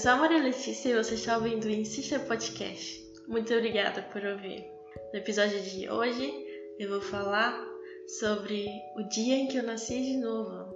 sou 0.00 0.12
a 0.12 0.16
Maria 0.16 0.42
Letícia 0.42 0.88
e 0.88 0.94
você 0.94 1.12
está 1.12 1.36
ouvindo 1.36 1.66
o 1.66 1.70
Insista 1.70 2.18
Podcast. 2.20 3.04
Muito 3.28 3.52
obrigada 3.52 4.00
por 4.00 4.24
ouvir. 4.24 4.64
No 5.12 5.18
episódio 5.18 5.60
de 5.60 5.90
hoje 5.90 6.32
eu 6.78 6.88
vou 6.88 7.02
falar 7.02 7.62
sobre 8.18 8.66
o 8.96 9.02
dia 9.10 9.36
em 9.36 9.46
que 9.46 9.58
eu 9.58 9.62
nasci 9.62 10.00
de 10.00 10.16
novo, 10.16 10.74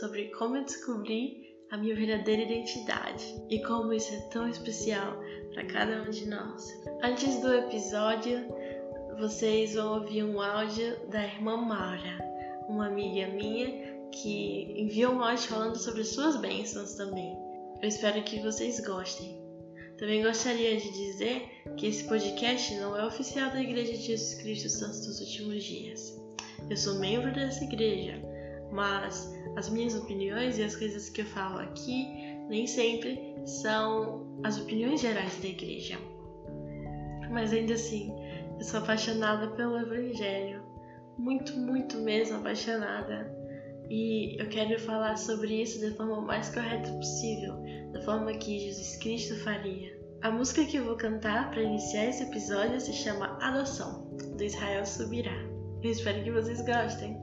sobre 0.00 0.24
como 0.32 0.56
eu 0.56 0.64
descobri 0.64 1.56
a 1.70 1.76
minha 1.76 1.94
verdadeira 1.94 2.42
identidade 2.42 3.40
e 3.48 3.62
como 3.62 3.92
isso 3.92 4.12
é 4.12 4.20
tão 4.32 4.48
especial 4.48 5.22
para 5.52 5.66
cada 5.66 6.02
um 6.02 6.10
de 6.10 6.28
nós. 6.28 6.68
Antes 7.00 7.40
do 7.40 7.54
episódio, 7.54 8.40
vocês 9.20 9.76
vão 9.76 10.00
ouvir 10.00 10.24
um 10.24 10.40
áudio 10.40 10.98
da 11.10 11.22
irmã 11.22 11.56
Maura, 11.56 12.18
uma 12.68 12.88
amiga 12.88 13.28
minha 13.28 13.94
que 14.10 14.74
enviou 14.76 15.12
um 15.12 15.22
áudio 15.22 15.46
falando 15.46 15.76
sobre 15.76 16.02
suas 16.02 16.36
bênçãos 16.38 16.94
também. 16.94 17.43
Eu 17.82 17.88
espero 17.88 18.22
que 18.22 18.40
vocês 18.40 18.80
gostem. 18.80 19.42
Também 19.98 20.22
gostaria 20.22 20.76
de 20.76 20.90
dizer 20.90 21.48
que 21.76 21.86
esse 21.86 22.04
podcast 22.04 22.74
não 22.76 22.96
é 22.96 23.06
oficial 23.06 23.50
da 23.50 23.62
Igreja 23.62 23.92
de 23.92 24.02
Jesus 24.02 24.34
Cristo 24.34 24.68
Santos 24.68 25.06
dos 25.06 25.20
Últimos 25.20 25.62
Dias. 25.62 26.20
Eu 26.68 26.76
sou 26.76 26.98
membro 26.98 27.32
dessa 27.32 27.62
igreja, 27.64 28.20
mas 28.72 29.32
as 29.56 29.68
minhas 29.68 29.94
opiniões 29.94 30.58
e 30.58 30.62
as 30.62 30.74
coisas 30.74 31.08
que 31.10 31.20
eu 31.20 31.26
falo 31.26 31.58
aqui 31.58 32.06
nem 32.48 32.66
sempre 32.66 33.34
são 33.44 34.40
as 34.42 34.58
opiniões 34.58 35.00
gerais 35.00 35.36
da 35.40 35.48
igreja. 35.48 35.98
Mas 37.30 37.52
ainda 37.52 37.74
assim, 37.74 38.12
eu 38.58 38.64
sou 38.64 38.80
apaixonada 38.80 39.48
pelo 39.48 39.78
Evangelho, 39.78 40.62
muito, 41.18 41.56
muito 41.56 41.98
mesmo 41.98 42.38
apaixonada. 42.38 43.33
E 43.90 44.40
eu 44.40 44.48
quero 44.48 44.78
falar 44.80 45.16
sobre 45.16 45.62
isso 45.62 45.80
da 45.80 45.94
forma 45.94 46.20
mais 46.20 46.48
correta 46.48 46.90
possível, 46.92 47.54
da 47.92 48.00
forma 48.02 48.32
que 48.34 48.58
Jesus 48.58 48.96
Cristo 48.96 49.36
faria. 49.44 49.94
A 50.22 50.30
música 50.30 50.64
que 50.64 50.78
eu 50.78 50.84
vou 50.84 50.96
cantar 50.96 51.50
para 51.50 51.62
iniciar 51.62 52.06
esse 52.06 52.22
episódio 52.22 52.80
se 52.80 52.92
chama 52.92 53.38
Adoção, 53.42 54.08
do 54.36 54.42
Israel 54.42 54.86
Subirá. 54.86 55.36
Eu 55.82 55.90
espero 55.90 56.24
que 56.24 56.30
vocês 56.30 56.62
gostem. 56.62 57.14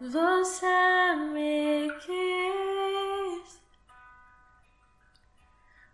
Você 0.00 1.14
me 1.30 1.90
quis, 2.00 3.60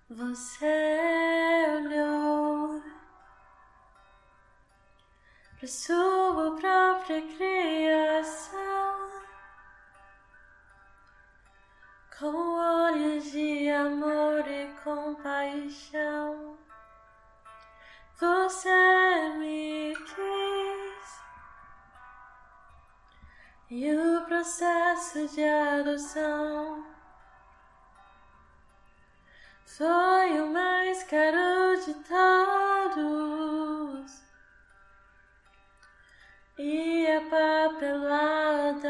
você 0.09 1.67
olhou 1.77 2.81
para 5.59 5.66
sua 5.66 6.56
própria 6.56 7.21
criação 7.37 8.77
com 12.16 12.59
olhos 12.87 13.33
de 13.33 13.69
amor 13.71 14.47
e 14.47 14.69
compaixão. 14.84 16.56
Você 18.21 19.28
me 19.39 19.75
e 23.71 23.93
o 23.93 24.25
processo 24.27 25.27
de 25.28 25.43
adoção 25.43 26.87
foi 29.65 30.41
o 30.41 30.47
mais 30.53 31.03
caro 31.03 31.77
de 31.84 31.94
todos 32.04 33.66
e 36.59 37.06
a 37.06 37.21
papelada 37.22 38.88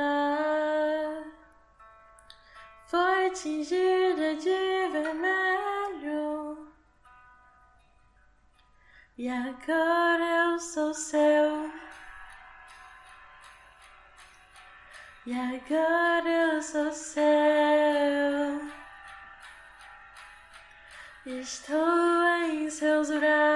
foi 2.84 3.31
tingida 3.31 4.37
de 4.37 4.88
vermelho. 4.93 6.69
E 9.19 9.28
agora 9.28 10.53
eu 10.53 10.58
sou 10.60 10.93
seu. 10.94 11.85
E 15.26 15.32
agora 15.32 16.28
eu 16.28 16.62
sou 16.62 16.92
seu. 16.92 17.20
Estou 21.26 22.25
em 22.48 22.70
seus 22.70 23.10
braços. 23.10 23.56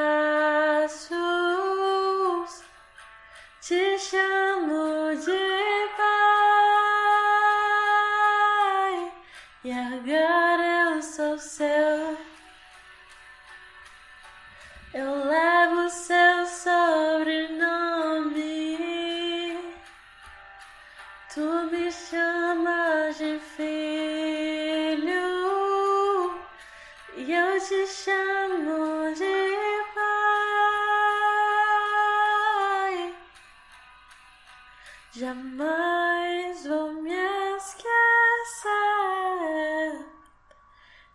Jamais 35.31 36.67
vou 36.67 36.93
me 37.03 37.15
esquecer 37.57 37.87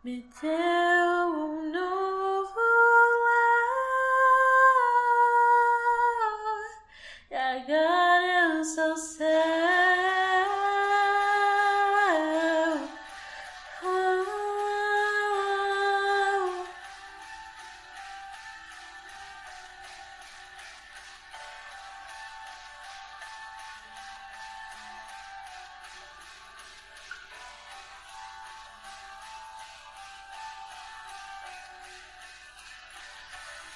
me 0.03 0.29
deu 0.41 0.72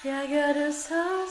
E 0.04 0.08
agora 0.08 0.58
eu 0.60 0.72
sou 0.72 1.26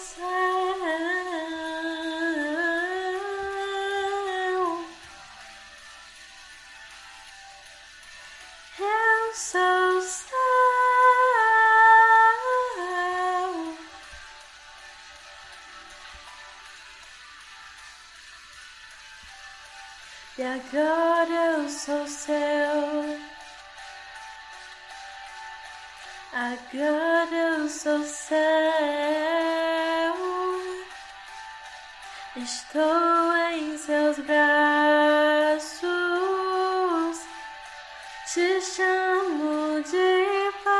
Te 38.38 38.62
chamo 38.62 39.82
de 39.82 40.52
pai. 40.64 40.74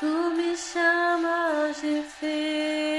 Tu 0.00 0.06
me 0.06 0.56
chamas 0.56 1.82
de 1.82 2.02
filho 2.02 2.91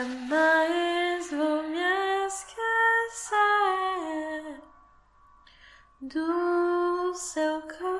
Jamais 0.00 1.30
vou 1.30 1.62
me 1.64 2.26
esquecer 2.26 3.34
do 6.00 7.12
seu 7.14 7.60
coração. 7.60 7.90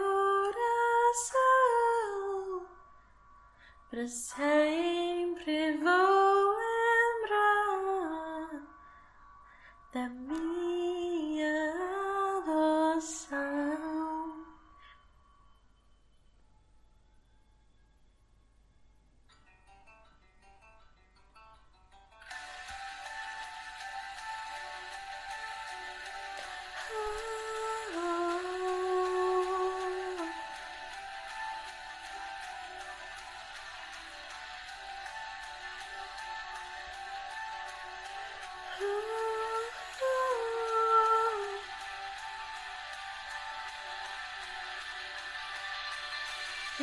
Para 3.90 4.08
sempre 4.08 5.76
vou 5.76 6.09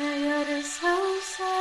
agora 0.00 0.50
eu 0.52 0.62
sou 0.62 1.57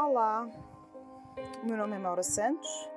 Olá, 0.00 0.48
meu 1.64 1.76
nome 1.76 1.96
é 1.96 1.98
Maura 1.98 2.22
Santos 2.22 2.88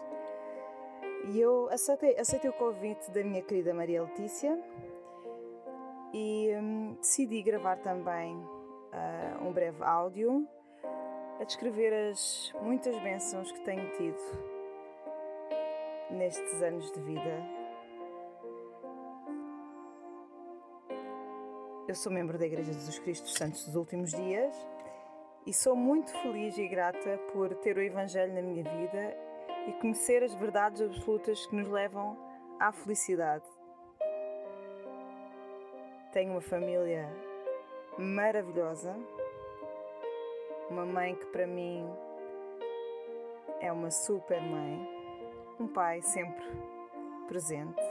e 1.31 1.41
eu 1.41 1.67
aceitei, 1.71 2.15
aceitei 2.19 2.47
o 2.47 2.53
convite 2.53 3.09
da 3.09 3.23
minha 3.23 3.41
querida 3.41 3.73
Maria 3.73 4.03
Letícia 4.03 4.55
e 6.13 6.51
hum, 6.61 6.93
decidi 6.99 7.41
gravar 7.41 7.77
também 7.77 8.39
ah, 8.93 9.39
um 9.41 9.51
breve 9.51 9.83
áudio 9.83 10.47
a 11.39 11.43
descrever 11.43 11.91
as 11.91 12.53
muitas 12.61 12.95
bênçãos 12.99 13.51
que 13.51 13.61
tenho 13.61 13.89
tido 13.97 14.21
nestes 16.11 16.61
anos 16.61 16.91
de 16.91 17.01
vida. 17.01 17.43
Eu 21.87 21.95
sou 21.95 22.11
membro 22.11 22.37
da 22.37 22.45
Igreja 22.45 22.71
de 22.71 22.77
Jesus 22.77 22.99
Cristo 22.99 23.23
dos 23.23 23.33
Santos 23.33 23.65
dos 23.65 23.75
Últimos 23.75 24.11
Dias 24.11 24.55
e 25.45 25.53
sou 25.53 25.75
muito 25.75 26.11
feliz 26.21 26.57
e 26.57 26.67
grata 26.67 27.17
por 27.33 27.53
ter 27.55 27.75
o 27.77 27.81
Evangelho 27.81 28.33
na 28.33 28.41
minha 28.41 28.63
vida 28.63 29.17
e 29.67 29.73
conhecer 29.73 30.23
as 30.23 30.33
verdades 30.35 30.81
absolutas 30.81 31.45
que 31.45 31.55
nos 31.55 31.67
levam 31.67 32.17
à 32.59 32.71
felicidade. 32.71 33.45
Tenho 36.11 36.33
uma 36.33 36.41
família 36.41 37.09
maravilhosa, 37.97 38.95
uma 40.69 40.85
mãe 40.85 41.15
que 41.15 41.25
para 41.27 41.47
mim 41.47 41.89
é 43.59 43.71
uma 43.71 43.89
super 43.89 44.41
mãe, 44.41 44.87
um 45.59 45.67
pai 45.67 46.01
sempre 46.01 46.45
presente, 47.27 47.81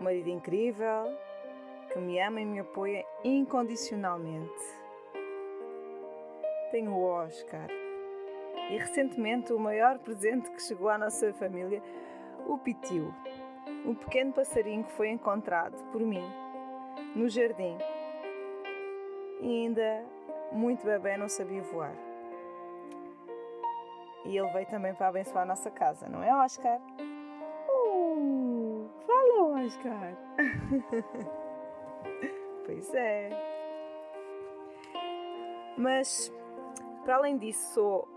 um 0.00 0.04
marido 0.04 0.30
incrível 0.30 1.16
que 1.92 1.98
me 1.98 2.20
ama 2.20 2.40
e 2.40 2.44
me 2.44 2.60
apoia 2.60 3.04
incondicionalmente. 3.22 4.87
Tenho 6.70 6.92
o 6.92 7.04
Oscar. 7.04 7.68
E 8.70 8.76
recentemente 8.76 9.52
o 9.52 9.58
maior 9.58 9.98
presente 9.98 10.50
que 10.50 10.62
chegou 10.62 10.90
à 10.90 10.98
nossa 10.98 11.32
família, 11.32 11.82
o 12.46 12.58
Pitiu, 12.58 13.14
um 13.86 13.94
pequeno 13.94 14.32
passarinho 14.32 14.84
que 14.84 14.92
foi 14.92 15.08
encontrado 15.08 15.82
por 15.90 16.00
mim 16.00 16.24
no 17.14 17.28
jardim. 17.28 17.78
E 19.40 19.64
ainda 19.64 20.04
muito 20.52 20.84
bebê 20.84 21.16
não 21.16 21.28
sabia 21.28 21.62
voar. 21.62 21.94
E 24.24 24.36
ele 24.36 24.48
veio 24.48 24.66
também 24.66 24.94
para 24.94 25.08
abençoar 25.08 25.44
a 25.44 25.46
nossa 25.46 25.70
casa, 25.70 26.08
não 26.08 26.22
é, 26.22 26.34
Oscar? 26.44 26.78
Uh, 27.70 28.90
fala, 29.06 29.64
Oscar! 29.64 30.14
pois 32.66 32.94
é. 32.94 33.30
Mas 35.78 36.30
para 37.08 37.16
além 37.16 37.38
disso, 37.38 37.72
sou 37.72 38.08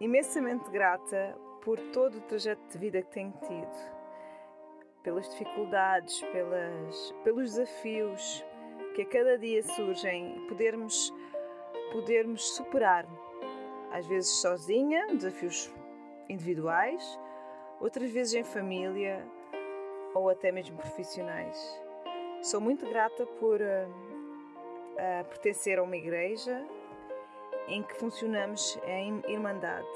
imensamente 0.00 0.68
grata 0.72 1.38
por 1.62 1.78
todo 1.92 2.16
o 2.16 2.20
trajeto 2.22 2.60
de 2.72 2.78
vida 2.78 3.00
que 3.00 3.08
tenho 3.12 3.32
tido, 3.46 3.92
pelas 5.04 5.28
dificuldades, 5.28 6.20
pelas, 6.32 7.14
pelos 7.22 7.50
desafios 7.50 8.44
que 8.96 9.02
a 9.02 9.06
cada 9.06 9.38
dia 9.38 9.62
surgem, 9.62 10.48
podermos, 10.48 11.14
podermos 11.92 12.56
superar, 12.56 13.06
às 13.92 14.04
vezes 14.08 14.40
sozinha, 14.40 15.06
desafios 15.14 15.72
individuais, 16.28 17.20
outras 17.80 18.10
vezes 18.10 18.34
em 18.34 18.42
família 18.42 19.24
ou 20.12 20.28
até 20.28 20.50
mesmo 20.50 20.76
profissionais. 20.76 21.80
Sou 22.42 22.60
muito 22.60 22.84
grata 22.84 23.24
por 23.26 23.60
uh, 23.60 23.88
uh, 23.88 25.24
pertencer 25.28 25.78
a 25.78 25.84
uma 25.84 25.96
igreja 25.96 26.66
em 27.70 27.82
que 27.82 27.94
funcionamos 27.94 28.78
em 28.84 29.22
irmandade 29.28 29.86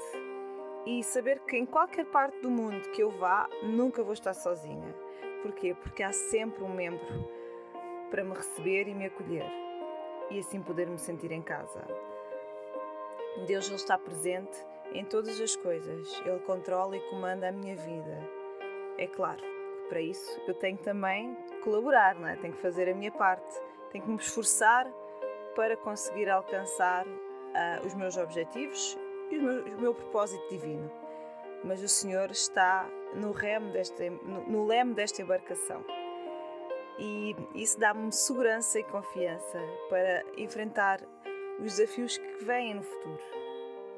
e 0.85 1.03
saber 1.03 1.39
que 1.41 1.57
em 1.57 1.65
qualquer 1.65 2.05
parte 2.05 2.39
do 2.39 2.49
mundo 2.49 2.89
que 2.91 3.03
eu 3.03 3.11
vá, 3.11 3.49
nunca 3.61 4.03
vou 4.03 4.13
estar 4.13 4.33
sozinha. 4.33 4.95
Porquê? 5.41 5.75
Porque 5.75 6.01
há 6.01 6.13
sempre 6.13 6.63
um 6.63 6.73
membro 6.73 7.29
para 8.09 8.23
me 8.23 8.33
receber 8.33 8.87
e 8.87 8.95
me 8.95 9.05
acolher 9.05 9.45
e 10.29 10.39
assim 10.39 10.61
poder 10.61 10.87
me 10.87 10.97
sentir 10.97 11.31
em 11.31 11.41
casa. 11.41 11.85
Deus 13.45 13.67
ele 13.67 13.75
está 13.75 13.97
presente 13.97 14.57
em 14.93 15.03
todas 15.03 15.41
as 15.41 15.55
coisas, 15.55 16.21
Ele 16.25 16.39
controla 16.39 16.95
e 16.95 17.01
comanda 17.09 17.49
a 17.49 17.51
minha 17.51 17.75
vida. 17.75 18.17
É 18.97 19.07
claro 19.07 19.41
que 19.41 19.89
para 19.89 20.01
isso 20.01 20.41
eu 20.47 20.53
tenho 20.53 20.77
também 20.77 21.35
que 21.35 21.57
colaborar, 21.59 22.15
não 22.15 22.27
é? 22.27 22.35
tenho 22.37 22.53
que 22.53 22.61
fazer 22.61 22.89
a 22.89 22.93
minha 22.93 23.11
parte, 23.11 23.59
tenho 23.91 24.03
que 24.03 24.09
me 24.09 24.17
esforçar 24.17 24.87
para 25.55 25.75
conseguir 25.75 26.29
alcançar 26.29 27.05
uh, 27.55 27.85
os 27.85 27.93
meus 27.93 28.17
objetivos 28.17 28.97
e 29.31 29.37
o 29.37 29.41
meu, 29.41 29.65
o 29.65 29.81
meu 29.81 29.95
propósito 29.95 30.47
divino. 30.49 30.91
Mas 31.63 31.81
o 31.81 31.87
Senhor 31.87 32.29
está 32.29 32.87
no, 33.15 33.31
remo 33.31 33.71
desta, 33.71 34.09
no, 34.09 34.43
no 34.47 34.65
leme 34.65 34.93
desta 34.93 35.21
embarcação. 35.21 35.83
E 36.99 37.35
isso 37.55 37.79
dá-me 37.79 38.11
segurança 38.11 38.79
e 38.79 38.83
confiança 38.83 39.59
para 39.89 40.23
enfrentar 40.37 41.01
os 41.59 41.77
desafios 41.77 42.17
que 42.17 42.43
vêm 42.43 42.75
no 42.75 42.83
futuro, 42.83 43.19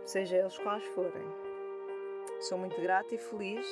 seja 0.06 0.38
eles 0.38 0.58
quais 0.58 0.84
forem. 0.90 1.26
Sou 2.40 2.58
muito 2.58 2.80
grata 2.82 3.14
e 3.14 3.18
feliz 3.18 3.66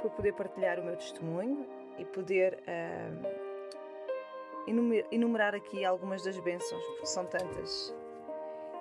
por 0.00 0.10
poder 0.12 0.32
partilhar 0.34 0.80
o 0.80 0.84
meu 0.84 0.96
testemunho 0.96 1.66
e 1.98 2.04
poder 2.04 2.58
uh, 2.62 3.42
enumerar 5.10 5.54
aqui 5.54 5.84
algumas 5.84 6.22
das 6.22 6.38
bênçãos, 6.38 6.84
porque 6.84 7.06
são 7.06 7.24
tantas. 7.26 7.94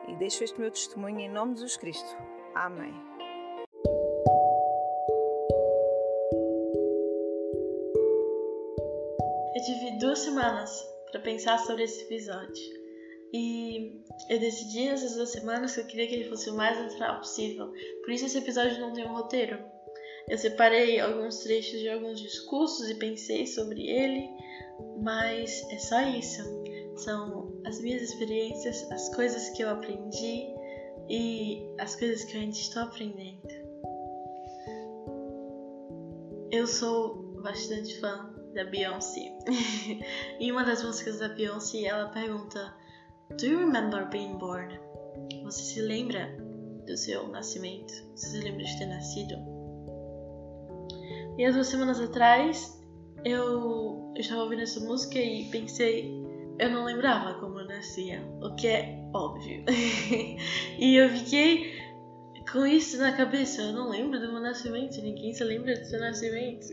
E 0.07 0.15
deixo 0.15 0.43
este 0.43 0.59
meu 0.59 0.71
testemunho 0.71 1.19
em 1.19 1.29
nome 1.29 1.53
de 1.53 1.61
Jesus 1.61 1.77
Cristo. 1.77 2.17
Amém. 2.55 2.93
Eu 9.55 9.61
tive 9.65 9.99
duas 9.99 10.19
semanas 10.19 10.71
para 11.11 11.21
pensar 11.21 11.59
sobre 11.59 11.83
esse 11.83 12.03
episódio. 12.03 12.81
E 13.33 14.01
eu 14.29 14.39
decidi 14.39 14.85
nessas 14.85 15.15
duas 15.15 15.29
semanas 15.29 15.75
que 15.75 15.81
eu 15.81 15.87
queria 15.87 16.07
que 16.07 16.15
ele 16.15 16.29
fosse 16.29 16.49
o 16.49 16.55
mais 16.55 16.77
natural 16.77 17.19
possível. 17.19 17.71
Por 18.03 18.11
isso 18.11 18.25
esse 18.25 18.37
episódio 18.37 18.79
não 18.79 18.93
tem 18.93 19.05
um 19.05 19.13
roteiro. 19.13 19.59
Eu 20.27 20.37
separei 20.37 20.99
alguns 20.99 21.39
trechos 21.39 21.79
de 21.79 21.89
alguns 21.89 22.19
discursos 22.19 22.89
e 22.89 22.95
pensei 22.95 23.47
sobre 23.47 23.87
ele, 23.87 24.29
mas 25.01 25.65
é 25.69 25.77
só 25.77 26.01
isso. 26.01 26.60
São 26.95 27.51
as 27.65 27.79
minhas 27.81 28.01
experiências, 28.01 28.89
as 28.91 29.13
coisas 29.15 29.49
que 29.49 29.63
eu 29.63 29.69
aprendi 29.69 30.47
e 31.09 31.65
as 31.79 31.95
coisas 31.95 32.23
que 32.23 32.35
eu 32.35 32.41
ainda 32.41 32.55
estou 32.55 32.83
aprendendo. 32.83 33.47
Eu 36.51 36.67
sou 36.67 37.15
bastante 37.41 37.99
fã 37.99 38.33
da 38.53 38.65
Beyoncé. 38.65 39.33
em 40.39 40.51
uma 40.51 40.63
das 40.63 40.83
músicas 40.83 41.19
da 41.19 41.29
Beyoncé, 41.29 41.85
ela 41.85 42.09
pergunta: 42.09 42.73
Do 43.37 43.45
you 43.45 43.59
remember 43.59 44.09
being 44.09 44.37
born? 44.37 44.79
Você 45.43 45.61
se 45.61 45.81
lembra 45.81 46.35
do 46.85 46.97
seu 46.97 47.27
nascimento? 47.29 47.93
Você 48.15 48.27
se 48.27 48.39
lembra 48.41 48.63
de 48.63 48.77
ter 48.77 48.85
nascido? 48.87 49.35
E 51.37 51.45
há 51.45 51.51
duas 51.51 51.67
semanas 51.67 51.99
atrás 51.99 52.81
eu, 53.23 54.13
estava 54.17 54.43
ouvindo 54.43 54.61
essa 54.61 54.79
música 54.79 55.19
e 55.19 55.49
pensei, 55.49 56.11
eu 56.59 56.69
não 56.69 56.85
lembrava 56.85 57.39
como 57.39 57.59
eu 57.59 57.67
nascia, 57.67 58.21
o 58.41 58.55
que 58.55 58.67
é 58.67 59.01
óbvio. 59.13 59.63
e 60.77 60.95
eu 60.95 61.09
fiquei 61.09 61.81
com 62.51 62.65
isso 62.65 62.97
na 62.97 63.13
cabeça, 63.13 63.61
eu 63.61 63.73
não 63.73 63.89
lembro 63.89 64.19
do 64.19 64.31
meu 64.31 64.41
nascimento, 64.41 65.01
ninguém 65.01 65.33
se 65.33 65.43
lembra 65.43 65.73
do 65.73 65.85
seu 65.85 65.99
nascimento. 65.99 66.67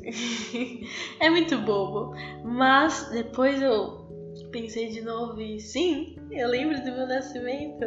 é 1.20 1.30
muito 1.30 1.56
bobo. 1.58 2.14
Mas 2.44 3.08
depois 3.10 3.62
eu 3.62 4.08
pensei 4.50 4.88
de 4.88 5.02
novo 5.02 5.40
e 5.40 5.60
sim, 5.60 6.16
eu 6.30 6.48
lembro 6.48 6.78
do 6.78 6.92
meu 6.92 7.06
nascimento. 7.06 7.84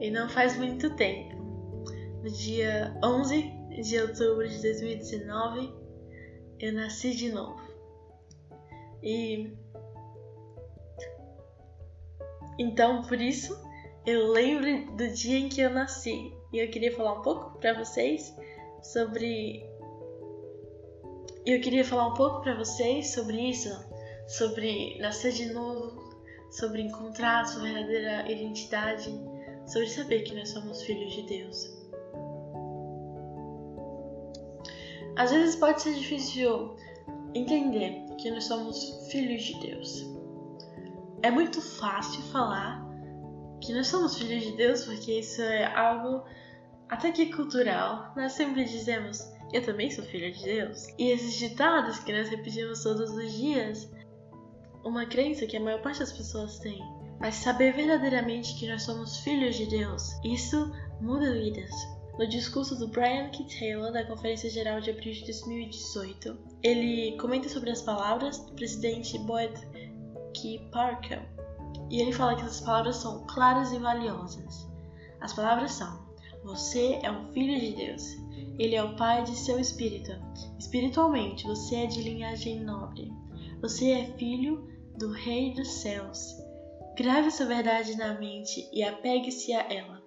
E 0.00 0.10
não 0.10 0.28
faz 0.28 0.56
muito 0.58 0.94
tempo. 0.96 1.36
No 2.22 2.30
dia 2.30 2.94
11 3.02 3.52
de 3.82 3.98
outubro 4.00 4.48
de 4.48 4.60
2019, 4.60 5.72
eu 6.60 6.72
nasci 6.72 7.14
de 7.14 7.30
novo. 7.30 7.62
E 9.02 9.52
então 12.58 13.02
por 13.02 13.20
isso 13.20 13.58
eu 14.06 14.32
lembro 14.32 14.96
do 14.96 15.08
dia 15.08 15.38
em 15.38 15.48
que 15.48 15.60
eu 15.60 15.70
nasci 15.70 16.32
e 16.52 16.58
eu 16.58 16.70
queria 16.70 16.94
falar 16.94 17.14
um 17.14 17.22
pouco 17.22 17.58
para 17.58 17.72
vocês 17.72 18.34
sobre 18.82 19.64
eu 21.46 21.60
queria 21.60 21.84
falar 21.84 22.08
um 22.08 22.14
pouco 22.14 22.40
para 22.40 22.54
vocês 22.54 23.12
sobre 23.12 23.50
isso, 23.50 23.68
sobre 24.26 24.98
nascer 24.98 25.32
de 25.32 25.52
novo, 25.52 26.02
sobre 26.50 26.80
encontrar 26.80 27.44
sua 27.46 27.62
verdadeira 27.62 28.30
identidade, 28.30 29.10
sobre 29.66 29.88
saber 29.88 30.22
que 30.22 30.34
nós 30.34 30.48
somos 30.48 30.82
filhos 30.82 31.12
de 31.12 31.22
Deus. 31.22 31.84
Às 35.16 35.30
vezes 35.30 35.54
pode 35.56 35.82
ser 35.82 35.94
difícil 35.94 36.74
entender 37.34 38.02
que 38.18 38.30
nós 38.30 38.44
somos 38.44 39.06
filhos 39.10 39.42
de 39.42 39.60
Deus. 39.60 40.13
É 41.24 41.30
muito 41.30 41.62
fácil 41.62 42.20
falar 42.24 42.84
que 43.62 43.72
nós 43.72 43.86
somos 43.86 44.18
filhos 44.18 44.42
de 44.44 44.52
Deus 44.58 44.84
porque 44.84 45.20
isso 45.20 45.40
é 45.40 45.74
algo 45.74 46.22
até 46.86 47.10
que 47.12 47.32
cultural. 47.32 48.12
Nós 48.14 48.32
sempre 48.32 48.62
dizemos, 48.62 49.20
eu 49.50 49.64
também 49.64 49.90
sou 49.90 50.04
filho 50.04 50.30
de 50.30 50.44
Deus. 50.44 50.86
E 50.98 51.08
esses 51.10 51.32
ditados 51.36 51.98
que 52.00 52.12
nós 52.12 52.28
repetimos 52.28 52.82
todos 52.82 53.10
os 53.10 53.32
dias, 53.32 53.90
uma 54.84 55.06
crença 55.06 55.46
que 55.46 55.56
a 55.56 55.60
maior 55.60 55.80
parte 55.80 56.00
das 56.00 56.12
pessoas 56.12 56.58
tem. 56.58 56.78
Mas 57.18 57.36
saber 57.36 57.72
verdadeiramente 57.72 58.54
que 58.58 58.68
nós 58.68 58.82
somos 58.82 59.20
filhos 59.20 59.56
de 59.56 59.64
Deus, 59.64 60.10
isso 60.22 60.70
muda 61.00 61.32
vidas. 61.32 61.70
No 62.18 62.28
discurso 62.28 62.78
do 62.78 62.88
Brian 62.88 63.30
K. 63.30 63.46
Taylor 63.58 63.90
da 63.90 64.04
Conferência 64.04 64.50
Geral 64.50 64.78
de 64.78 64.90
abril 64.90 65.14
de 65.14 65.24
2018, 65.24 66.36
ele 66.62 67.16
comenta 67.16 67.48
sobre 67.48 67.70
as 67.70 67.80
palavras 67.80 68.40
do 68.40 68.52
presidente 68.52 69.18
Boyd 69.20 69.54
Parker. 70.70 71.22
E 71.90 72.00
ele 72.00 72.12
fala 72.12 72.36
que 72.36 72.42
essas 72.42 72.60
palavras 72.60 72.96
são 72.96 73.26
claras 73.26 73.72
e 73.72 73.78
valiosas. 73.78 74.68
As 75.20 75.32
palavras 75.32 75.72
são: 75.72 76.06
Você 76.44 76.98
é 77.02 77.10
um 77.10 77.32
filho 77.32 77.58
de 77.58 77.72
Deus. 77.72 78.02
Ele 78.58 78.76
é 78.76 78.82
o 78.82 78.94
pai 78.96 79.24
de 79.24 79.36
seu 79.36 79.58
espírito. 79.58 80.12
Espiritualmente, 80.58 81.46
você 81.46 81.76
é 81.76 81.86
de 81.86 82.02
linhagem 82.02 82.60
nobre. 82.60 83.12
Você 83.60 83.90
é 83.90 84.04
filho 84.16 84.68
do 84.98 85.10
Rei 85.10 85.54
dos 85.54 85.68
céus. 85.68 86.36
Grave 86.96 87.28
essa 87.28 87.44
verdade 87.44 87.96
na 87.96 88.14
mente 88.14 88.68
e 88.72 88.82
apegue-se 88.84 89.52
a 89.52 89.72
ela. 89.72 90.02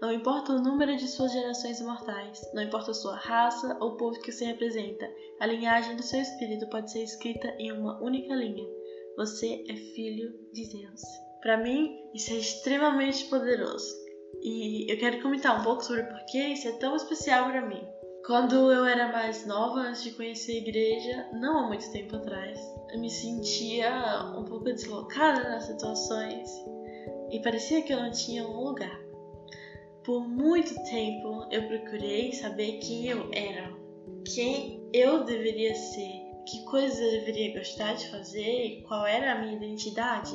Não 0.00 0.12
importa 0.12 0.52
o 0.52 0.60
número 0.60 0.96
de 0.96 1.06
suas 1.06 1.32
gerações 1.32 1.80
mortais, 1.82 2.40
não 2.54 2.62
importa 2.62 2.90
a 2.90 2.94
sua 2.94 3.16
raça 3.16 3.76
ou 3.80 3.96
povo 3.96 4.18
que 4.20 4.32
você 4.32 4.46
representa, 4.46 5.08
a 5.38 5.46
linhagem 5.46 5.94
do 5.94 6.02
seu 6.02 6.20
espírito 6.20 6.66
pode 6.68 6.90
ser 6.90 7.02
escrita 7.02 7.48
em 7.58 7.70
uma 7.70 8.02
única 8.02 8.34
linha. 8.34 8.66
Você 9.16 9.64
é 9.68 9.74
filho 9.74 10.32
de 10.52 10.68
Deus. 10.68 11.02
Para 11.42 11.56
mim, 11.56 11.98
isso 12.14 12.32
é 12.32 12.36
extremamente 12.36 13.24
poderoso. 13.26 13.94
E 14.42 14.90
eu 14.90 14.98
quero 14.98 15.20
comentar 15.22 15.60
um 15.60 15.64
pouco 15.64 15.84
sobre 15.84 16.04
por 16.04 16.24
que 16.26 16.38
isso 16.38 16.68
é 16.68 16.72
tão 16.72 16.96
especial 16.96 17.50
para 17.50 17.66
mim. 17.66 17.82
Quando 18.26 18.70
eu 18.70 18.84
era 18.84 19.10
mais 19.10 19.46
nova, 19.46 19.80
antes 19.80 20.04
de 20.04 20.12
conhecer 20.12 20.52
a 20.52 20.58
igreja, 20.58 21.28
não 21.32 21.58
há 21.58 21.66
muito 21.68 21.90
tempo 21.90 22.16
atrás, 22.16 22.60
eu 22.92 23.00
me 23.00 23.10
sentia 23.10 23.90
um 24.36 24.44
pouco 24.44 24.64
deslocada 24.64 25.48
nas 25.48 25.64
situações 25.64 26.48
e 27.30 27.40
parecia 27.40 27.82
que 27.82 27.92
eu 27.92 28.00
não 28.00 28.10
tinha 28.10 28.46
um 28.46 28.64
lugar. 28.64 29.00
Por 30.04 30.28
muito 30.28 30.74
tempo 30.84 31.46
eu 31.50 31.66
procurei 31.66 32.32
saber 32.32 32.78
quem 32.78 33.08
eu 33.08 33.30
era, 33.32 33.72
quem 34.34 34.88
eu 34.92 35.24
deveria 35.24 35.74
ser, 35.74 36.19
que 36.46 36.64
coisas 36.64 36.98
eu 36.98 37.10
deveria 37.12 37.58
gostar 37.58 37.94
de 37.94 38.08
fazer 38.08 38.82
qual 38.86 39.06
era 39.06 39.32
a 39.32 39.40
minha 39.40 39.56
identidade. 39.56 40.34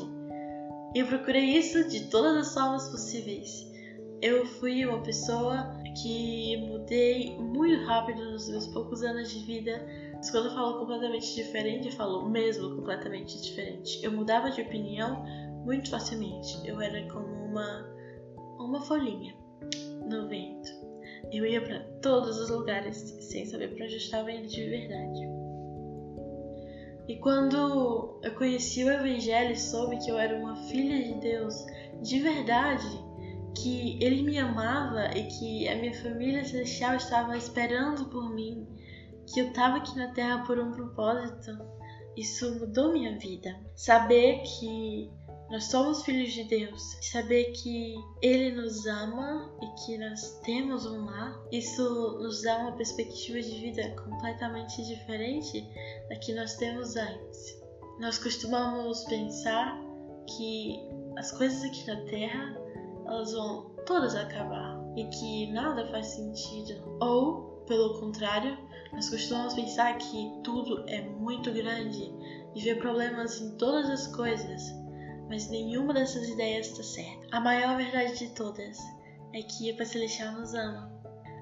Eu 0.94 1.08
procurei 1.08 1.58
isso 1.58 1.88
de 1.90 2.08
todas 2.10 2.36
as 2.38 2.54
formas 2.54 2.90
possíveis. 2.90 3.70
Eu 4.22 4.46
fui 4.46 4.86
uma 4.86 5.02
pessoa 5.02 5.74
que 6.02 6.58
mudei 6.68 7.38
muito 7.38 7.84
rápido 7.86 8.32
nos 8.32 8.50
meus 8.50 8.68
poucos 8.68 9.04
anos 9.04 9.32
de 9.32 9.46
vida. 9.46 9.86
Mas 10.14 10.32
quando 10.32 10.46
eu 10.46 10.54
falo 10.54 10.80
completamente 10.80 11.36
diferente, 11.36 11.88
eu 11.88 11.94
falo 11.94 12.30
mesmo 12.30 12.76
completamente 12.76 13.42
diferente. 13.42 14.04
Eu 14.04 14.12
mudava 14.12 14.52
de 14.52 14.62
opinião 14.62 15.24
muito 15.66 15.90
facilmente. 15.90 16.58
Eu 16.66 16.80
era 16.80 17.08
como 17.10 17.28
uma 17.28 17.94
uma 18.60 18.82
folhinha 18.82 19.36
no 20.10 20.28
vento. 20.28 20.70
Eu 21.32 21.46
ia 21.46 21.62
para 21.62 21.80
todos 22.02 22.38
os 22.40 22.50
lugares 22.50 22.96
sem 23.20 23.46
saber 23.46 23.76
para 23.76 23.86
onde 23.86 23.98
estava 23.98 24.32
indo 24.32 24.48
de 24.48 24.64
verdade. 24.70 25.45
E 27.08 27.18
quando 27.18 28.20
eu 28.24 28.36
conheci 28.36 28.84
o 28.84 28.90
Evangelho 28.90 29.52
e 29.52 29.60
soube 29.60 29.98
que 29.98 30.10
eu 30.10 30.18
era 30.18 30.38
uma 30.38 30.56
filha 30.68 31.04
de 31.04 31.20
Deus 31.20 31.66
de 32.02 32.20
verdade, 32.20 32.88
que 33.56 33.98
Ele 34.04 34.24
me 34.24 34.38
amava 34.38 35.16
e 35.16 35.28
que 35.28 35.68
a 35.68 35.76
minha 35.76 35.94
família 36.02 36.44
celestial 36.44 36.96
estava 36.96 37.38
esperando 37.38 38.06
por 38.06 38.34
mim, 38.34 38.68
que 39.28 39.40
eu 39.40 39.50
estava 39.50 39.78
aqui 39.78 39.96
na 39.98 40.12
Terra 40.14 40.44
por 40.46 40.60
um 40.60 40.72
propósito, 40.72 41.52
isso 42.18 42.60
mudou 42.60 42.92
minha 42.92 43.18
vida. 43.18 43.56
Saber 43.76 44.42
que 44.44 45.12
nós 45.56 45.68
somos 45.68 46.04
filhos 46.04 46.34
de 46.34 46.44
Deus. 46.44 46.98
Saber 47.00 47.46
que 47.54 47.96
Ele 48.22 48.52
nos 48.52 48.86
ama 48.86 49.50
e 49.62 49.86
que 49.86 49.98
nós 49.98 50.38
temos 50.44 50.86
um 50.86 51.06
lar, 51.06 51.42
isso 51.50 52.20
nos 52.20 52.42
dá 52.42 52.58
uma 52.58 52.74
perspectiva 52.74 53.40
de 53.42 53.62
vida 53.62 53.90
completamente 53.92 54.86
diferente 54.86 55.66
da 56.10 56.18
que 56.18 56.34
nós 56.34 56.58
temos 56.58 56.98
antes. 56.98 57.58
Nós 58.02 58.18
costumamos 58.18 59.06
pensar 59.06 59.80
que 60.36 60.78
as 61.16 61.32
coisas 61.32 61.64
aqui 61.64 61.88
na 61.88 62.02
Terra 62.02 62.58
elas 63.06 63.32
vão 63.32 63.74
todas 63.86 64.14
acabar. 64.14 64.76
e 64.98 65.06
que 65.06 65.52
nada 65.54 65.88
faz 65.90 66.08
sentido. 66.08 66.82
Ou, 67.02 67.64
pelo 67.66 67.98
contrário, 68.00 68.58
nós 68.92 69.10
costumamos 69.10 69.54
pensar 69.54 69.98
que 69.98 70.32
tudo 70.44 70.84
é 70.88 71.02
muito 71.02 71.52
grande 71.54 72.14
e 72.54 72.62
ver 72.62 72.80
problemas 72.80 73.40
em 73.40 73.58
todas 73.58 73.90
as 73.90 74.08
coisas, 74.08 74.74
mas 75.28 75.50
nenhuma 75.50 75.94
dessas 75.94 76.28
ideias 76.30 76.68
está 76.68 76.84
certa. 76.84 77.28
A 77.32 77.40
maior 77.40 77.78
verdade 77.78 78.18
de 78.18 78.30
todas 78.30 78.78
é 79.34 79.42
que 79.42 79.72
o 79.72 79.78
Pai 79.78 79.86
Celestial 79.86 80.34
nos 80.34 80.54
ama. 80.54 80.94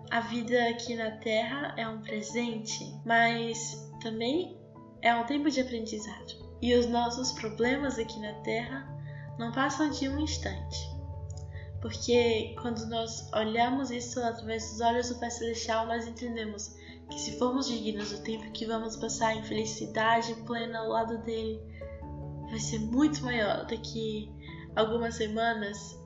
A 0.09 0.19
vida 0.19 0.69
aqui 0.69 0.95
na 0.95 1.11
Terra 1.17 1.73
é 1.77 1.87
um 1.87 2.01
presente, 2.01 2.93
mas 3.05 3.91
também 4.01 4.57
é 5.01 5.15
um 5.15 5.25
tempo 5.25 5.49
de 5.49 5.61
aprendizado. 5.61 6.43
E 6.61 6.73
os 6.75 6.85
nossos 6.87 7.31
problemas 7.33 7.97
aqui 7.97 8.19
na 8.19 8.33
Terra 8.41 8.87
não 9.37 9.51
passam 9.51 9.89
de 9.89 10.07
um 10.07 10.19
instante. 10.19 10.93
Porque 11.81 12.55
quando 12.61 12.85
nós 12.87 13.29
olhamos 13.33 13.91
isso 13.91 14.19
através 14.21 14.71
dos 14.71 14.79
olhos 14.79 15.09
do 15.09 15.19
Pai 15.19 15.29
Celestial, 15.29 15.85
nós 15.85 16.07
entendemos 16.07 16.75
que 17.09 17.19
se 17.19 17.37
formos 17.37 17.67
dignos 17.67 18.11
do 18.11 18.23
tempo 18.23 18.49
que 18.51 18.65
vamos 18.65 18.95
passar 18.95 19.35
em 19.35 19.43
felicidade 19.43 20.33
plena 20.45 20.79
ao 20.79 20.87
lado 20.87 21.17
dele, 21.23 21.59
vai 22.49 22.59
ser 22.59 22.79
muito 22.79 23.23
maior 23.23 23.65
do 23.65 23.79
que 23.81 24.29
algumas 24.75 25.15
semanas 25.15 25.99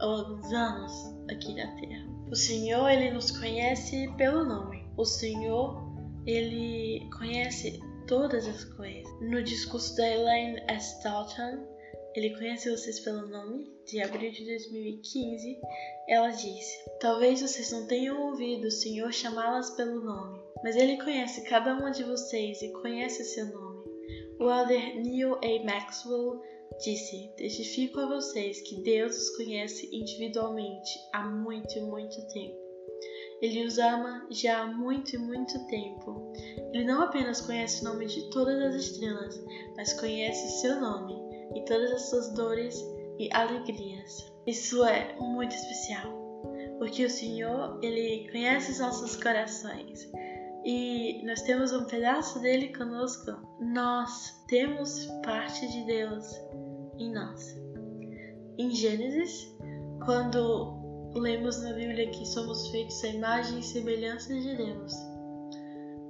ou 0.00 0.10
alguns 0.10 0.52
anos 0.52 0.92
aqui 1.30 1.54
na 1.54 1.66
Terra. 1.76 2.06
O 2.30 2.36
Senhor, 2.36 2.88
ele 2.88 3.10
nos 3.10 3.30
conhece 3.38 4.08
pelo 4.16 4.44
nome. 4.44 4.86
O 4.96 5.04
Senhor, 5.04 5.82
ele 6.26 7.08
conhece 7.18 7.80
todas 8.06 8.46
as 8.46 8.64
coisas. 8.64 9.10
No 9.20 9.42
discurso 9.42 9.96
da 9.96 10.08
Elaine 10.08 10.62
S. 10.68 11.02
Dalton, 11.02 11.66
ele 12.14 12.36
conhece 12.36 12.70
vocês 12.70 13.00
pelo 13.00 13.28
nome, 13.28 13.70
de 13.86 14.02
abril 14.02 14.32
de 14.32 14.44
2015, 14.44 15.60
ela 16.08 16.30
disse: 16.30 16.76
Talvez 17.00 17.40
vocês 17.40 17.70
não 17.70 17.86
tenham 17.86 18.28
ouvido 18.28 18.66
o 18.66 18.70
Senhor 18.70 19.12
chamá-las 19.12 19.70
pelo 19.70 20.00
nome, 20.00 20.40
mas 20.62 20.74
Ele 20.74 20.96
conhece 21.02 21.44
cada 21.44 21.74
uma 21.74 21.90
de 21.90 22.02
vocês 22.02 22.60
e 22.62 22.72
conhece 22.72 23.24
seu 23.24 23.46
nome. 23.46 23.69
O 24.40 24.50
elder 24.50 24.96
Neil 25.02 25.34
A. 25.34 25.64
Maxwell 25.66 26.40
disse: 26.82 27.30
Testifico 27.36 28.00
a 28.00 28.06
vocês 28.06 28.62
que 28.62 28.82
Deus 28.82 29.14
os 29.14 29.36
conhece 29.36 29.94
individualmente 29.94 30.98
há 31.12 31.22
muito 31.26 31.76
e 31.76 31.82
muito 31.82 32.26
tempo. 32.28 32.56
Ele 33.42 33.66
os 33.66 33.76
ama 33.78 34.26
já 34.30 34.62
há 34.62 34.66
muito 34.66 35.14
e 35.14 35.18
muito 35.18 35.66
tempo. 35.66 36.32
Ele 36.72 36.84
não 36.84 37.02
apenas 37.02 37.42
conhece 37.42 37.82
o 37.82 37.84
nome 37.84 38.06
de 38.06 38.30
todas 38.30 38.62
as 38.62 38.76
estrelas, 38.76 39.38
mas 39.76 39.92
conhece 40.00 40.62
seu 40.62 40.80
nome 40.80 41.14
e 41.54 41.62
todas 41.66 41.92
as 41.92 42.08
suas 42.08 42.32
dores 42.32 42.82
e 43.18 43.28
alegrias. 43.34 44.32
Isso 44.46 44.82
é 44.86 45.14
muito 45.20 45.54
especial, 45.54 46.10
porque 46.78 47.04
o 47.04 47.10
Senhor, 47.10 47.78
ele 47.82 48.26
conhece 48.30 48.72
os 48.72 48.78
nossos 48.78 49.16
corações 49.16 50.10
e 50.64 51.22
nós 51.24 51.42
temos 51.42 51.72
um 51.72 51.84
pedaço 51.84 52.40
dele 52.40 52.76
conosco. 52.76 53.32
Nós 53.60 54.42
temos 54.48 55.06
parte 55.24 55.66
de 55.70 55.84
Deus 55.84 56.26
em 56.98 57.12
nós. 57.12 57.56
Em 58.58 58.70
Gênesis, 58.70 59.54
quando 60.04 61.12
lemos 61.14 61.62
na 61.62 61.72
Bíblia 61.72 62.10
que 62.10 62.26
somos 62.26 62.68
feitos 62.68 63.02
à 63.04 63.08
imagem 63.08 63.58
e 63.58 63.62
semelhança 63.62 64.34
de 64.34 64.56
Deus, 64.56 64.92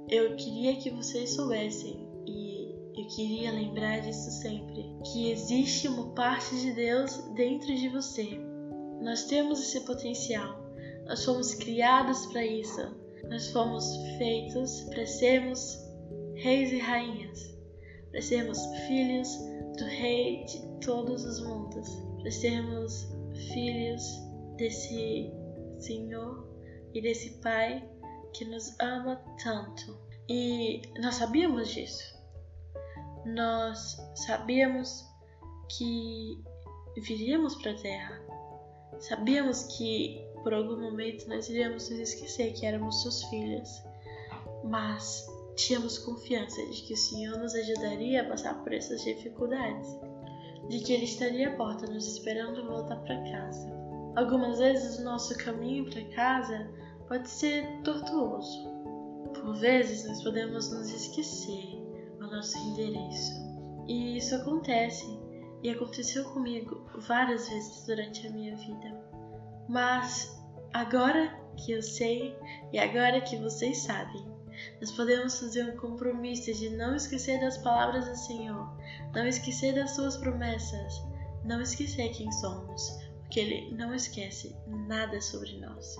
eu 0.09 0.35
queria 0.35 0.75
que 0.75 0.89
vocês 0.89 1.33
soubessem 1.33 2.11
eu 3.01 3.07
queria 3.07 3.51
lembrar 3.51 4.01
disso 4.01 4.29
sempre, 4.29 4.95
que 5.11 5.31
existe 5.31 5.87
uma 5.87 6.13
parte 6.13 6.55
de 6.59 6.73
Deus 6.73 7.17
dentro 7.35 7.73
de 7.73 7.89
você. 7.89 8.39
Nós 9.01 9.25
temos 9.25 9.59
esse 9.59 9.79
potencial. 9.81 10.61
Nós 11.07 11.23
fomos 11.25 11.55
criados 11.55 12.27
para 12.27 12.45
isso. 12.45 13.00
Nós 13.29 13.51
fomos 13.51 13.85
feitos 14.17 14.81
para 14.89 15.05
sermos 15.05 15.77
reis 16.35 16.71
e 16.71 16.79
rainhas, 16.79 17.57
para 18.11 18.21
sermos 18.21 18.65
filhos 18.87 19.29
do 19.77 19.85
Rei 19.85 20.43
de 20.45 20.59
todos 20.85 21.23
os 21.23 21.41
mundos, 21.45 21.87
para 22.19 22.31
sermos 22.31 23.07
filhos 23.53 24.03
desse 24.57 25.31
Senhor 25.79 26.47
e 26.93 27.01
desse 27.01 27.41
Pai 27.41 27.87
que 28.33 28.45
nos 28.45 28.77
ama 28.79 29.23
tanto. 29.43 29.97
E 30.29 30.81
nós 30.99 31.15
sabíamos 31.15 31.69
disso 31.69 32.21
nós 33.25 33.97
sabíamos 34.15 35.05
que 35.69 36.43
viríamos 36.97 37.55
para 37.55 37.71
a 37.71 37.75
Terra. 37.75 38.21
Sabíamos 38.99 39.63
que 39.77 40.27
por 40.43 40.53
algum 40.53 40.79
momento 40.79 41.27
nós 41.27 41.49
iríamos 41.49 41.89
nos 41.89 41.99
esquecer 41.99 42.53
que 42.53 42.65
éramos 42.65 43.01
seus 43.01 43.23
filhos, 43.25 43.83
mas 44.63 45.25
tínhamos 45.55 45.97
confiança 45.99 46.65
de 46.67 46.81
que 46.83 46.93
o 46.93 46.97
Senhor 46.97 47.37
nos 47.37 47.53
ajudaria 47.55 48.21
a 48.21 48.29
passar 48.29 48.61
por 48.63 48.73
essas 48.73 49.03
dificuldades, 49.03 49.87
de 50.69 50.79
que 50.79 50.93
Ele 50.93 51.05
estaria 51.05 51.49
à 51.49 51.55
porta 51.55 51.85
nos 51.87 52.07
esperando 52.07 52.65
voltar 52.65 52.97
para 52.97 53.23
casa. 53.31 53.71
Algumas 54.15 54.59
vezes 54.59 54.99
o 54.99 55.03
nosso 55.03 55.37
caminho 55.37 55.89
para 55.89 56.03
casa 56.15 56.69
pode 57.07 57.29
ser 57.29 57.65
tortuoso. 57.83 58.69
Por 59.33 59.55
vezes 59.55 60.07
nós 60.07 60.21
podemos 60.23 60.71
nos 60.71 60.89
esquecer 60.93 61.81
nosso 62.31 62.57
endereço. 62.57 63.33
E 63.87 64.17
isso 64.17 64.35
acontece, 64.35 65.19
e 65.61 65.69
aconteceu 65.69 66.23
comigo 66.31 66.87
várias 67.07 67.47
vezes 67.49 67.85
durante 67.85 68.25
a 68.25 68.31
minha 68.31 68.55
vida. 68.55 69.00
Mas 69.71 70.37
agora 70.73 71.33
que 71.55 71.71
eu 71.71 71.81
sei 71.81 72.35
e 72.73 72.77
agora 72.77 73.21
que 73.21 73.37
vocês 73.37 73.77
sabem, 73.77 74.21
nós 74.81 74.91
podemos 74.91 75.39
fazer 75.39 75.63
um 75.63 75.77
compromisso 75.77 76.53
de 76.53 76.71
não 76.71 76.93
esquecer 76.93 77.39
das 77.39 77.57
palavras 77.57 78.05
do 78.05 78.15
Senhor, 78.17 78.69
não 79.15 79.25
esquecer 79.25 79.73
das 79.73 79.91
suas 79.91 80.17
promessas, 80.17 81.01
não 81.45 81.61
esquecer 81.61 82.09
quem 82.09 82.29
somos, 82.33 82.99
porque 83.21 83.39
Ele 83.39 83.73
não 83.73 83.95
esquece 83.95 84.53
nada 84.67 85.21
sobre 85.21 85.57
nós. 85.59 85.95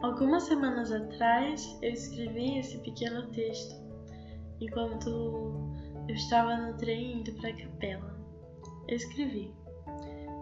Algumas 0.00 0.42
semanas 0.42 0.90
atrás 0.90 1.78
eu 1.80 1.92
escrevi 1.92 2.58
esse 2.58 2.78
pequeno 2.78 3.30
texto 3.30 3.76
enquanto 4.60 5.08
eu 6.08 6.14
estava 6.16 6.56
no 6.56 6.76
trem 6.78 7.20
indo 7.20 7.32
para 7.34 7.50
a 7.50 7.56
capela. 7.56 8.20
Eu 8.88 8.96
escrevi: 8.96 9.54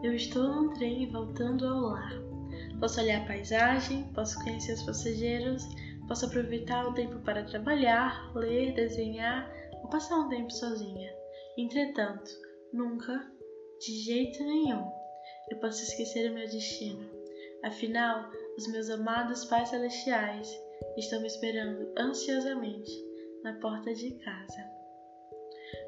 Eu 0.01 0.15
estou 0.15 0.47
no 0.47 0.75
trem 0.75 1.11
voltando 1.11 1.67
ao 1.67 1.81
lar. 1.81 2.13
Posso 2.79 3.01
olhar 3.01 3.23
a 3.23 3.27
paisagem, 3.27 4.05
posso 4.15 4.39
conhecer 4.45 4.75
os 4.75 4.85
passageiros, 4.85 5.65
posso 6.07 6.27
aproveitar 6.27 6.87
o 6.87 6.95
tempo 6.95 7.19
para 7.21 7.43
trabalhar, 7.43 8.33
ler, 8.37 8.75
desenhar 8.75 9.53
ou 9.83 9.91
passar 9.91 10.21
um 10.21 10.29
tempo 10.29 10.53
sozinha. 10.53 11.13
Entretanto, 11.57 12.31
nunca, 12.73 13.29
de 13.81 13.93
jeito 14.05 14.45
nenhum, 14.45 14.89
eu 15.51 15.59
posso 15.59 15.83
esquecer 15.83 16.31
o 16.31 16.35
meu 16.35 16.49
destino. 16.49 17.11
Afinal, 17.65 18.31
os 18.57 18.69
meus 18.69 18.89
amados 18.91 19.45
pais 19.47 19.69
celestiais 19.69 20.49
estão 20.97 21.21
me 21.21 21.27
esperando 21.27 21.93
ansiosamente 21.99 22.93
na 23.43 23.55
porta 23.55 23.93
de 23.93 24.13
casa. 24.21 24.78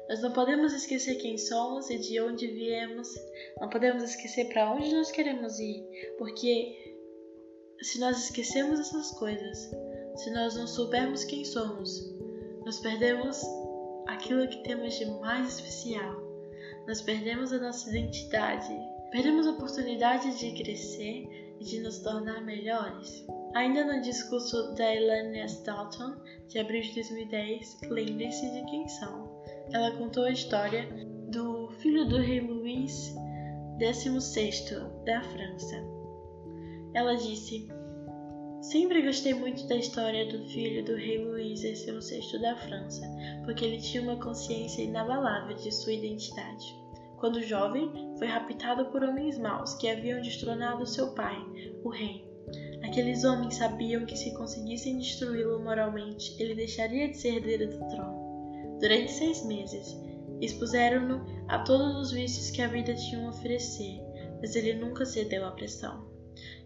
Nós 0.09 0.21
não 0.21 0.31
podemos 0.31 0.73
esquecer 0.73 1.15
quem 1.15 1.37
somos 1.37 1.89
e 1.89 1.97
de 1.97 2.19
onde 2.19 2.47
viemos, 2.47 3.07
não 3.59 3.69
podemos 3.69 4.03
esquecer 4.03 4.49
para 4.49 4.73
onde 4.73 4.93
nós 4.93 5.11
queremos 5.11 5.59
ir, 5.59 5.83
porque 6.17 6.95
se 7.81 7.99
nós 7.99 8.25
esquecemos 8.25 8.79
essas 8.79 9.11
coisas, 9.11 9.71
se 10.15 10.29
nós 10.31 10.55
não 10.55 10.67
soubermos 10.67 11.23
quem 11.23 11.45
somos, 11.45 12.13
nós 12.65 12.79
perdemos 12.79 13.41
aquilo 14.07 14.47
que 14.47 14.63
temos 14.63 14.93
de 14.95 15.05
mais 15.05 15.55
especial, 15.55 16.21
nós 16.87 17.01
perdemos 17.01 17.53
a 17.53 17.59
nossa 17.59 17.89
identidade, 17.89 18.69
perdemos 19.11 19.47
a 19.47 19.51
oportunidade 19.51 20.37
de 20.37 20.61
crescer 20.61 21.55
e 21.59 21.63
de 21.63 21.79
nos 21.79 21.99
tornar 21.99 22.43
melhores. 22.43 23.25
Ainda 23.53 23.83
no 23.83 24.01
discurso 24.01 24.73
da 24.75 24.95
Elaine 24.95 25.45
Dalton, 25.63 26.15
de 26.47 26.59
abril 26.59 26.81
de 26.81 26.95
2010, 26.95 27.79
lembre-se 27.89 28.49
de 28.49 28.65
quem 28.65 28.87
são. 28.87 29.30
Ela 29.73 29.91
contou 29.91 30.25
a 30.25 30.31
história 30.31 30.85
do 31.31 31.69
filho 31.79 32.05
do 32.09 32.17
rei 32.17 32.41
Luís 32.41 33.15
XVI 33.79 34.79
da 35.05 35.21
França. 35.21 35.81
Ela 36.93 37.15
disse: 37.15 37.69
Sempre 38.61 39.01
gostei 39.01 39.33
muito 39.33 39.65
da 39.67 39.77
história 39.77 40.25
do 40.27 40.45
filho 40.49 40.83
do 40.83 40.95
rei 40.95 41.23
Luís 41.23 41.61
XVI 41.61 42.39
da 42.41 42.57
França, 42.57 43.01
porque 43.45 43.63
ele 43.63 43.77
tinha 43.77 44.03
uma 44.03 44.17
consciência 44.17 44.83
inabalável 44.83 45.55
de 45.55 45.71
sua 45.71 45.93
identidade. 45.93 46.75
Quando 47.17 47.41
jovem, 47.41 47.89
foi 48.17 48.27
raptado 48.27 48.85
por 48.87 49.03
homens 49.03 49.39
maus 49.39 49.73
que 49.75 49.87
haviam 49.87 50.21
destronado 50.21 50.85
seu 50.85 51.13
pai, 51.13 51.37
o 51.83 51.89
rei. 51.89 52.29
Aqueles 52.83 53.23
homens 53.23 53.55
sabiam 53.55 54.05
que 54.05 54.17
se 54.17 54.33
conseguissem 54.33 54.97
destruí-lo 54.97 55.63
moralmente, 55.63 56.35
ele 56.41 56.55
deixaria 56.55 57.07
de 57.07 57.17
ser 57.17 57.35
herdeiro 57.35 57.69
do 57.69 57.87
trono. 57.87 58.20
Durante 58.81 59.11
seis 59.11 59.45
meses, 59.45 59.95
expuseram-no 60.41 61.23
a 61.47 61.59
todos 61.59 61.95
os 61.97 62.11
vícios 62.11 62.49
que 62.49 62.63
a 62.63 62.67
vida 62.67 62.95
tinha 62.95 63.23
a 63.23 63.29
oferecer, 63.29 64.01
mas 64.41 64.55
ele 64.55 64.73
nunca 64.73 65.05
cedeu 65.05 65.45
à 65.45 65.51
pressão. 65.51 66.09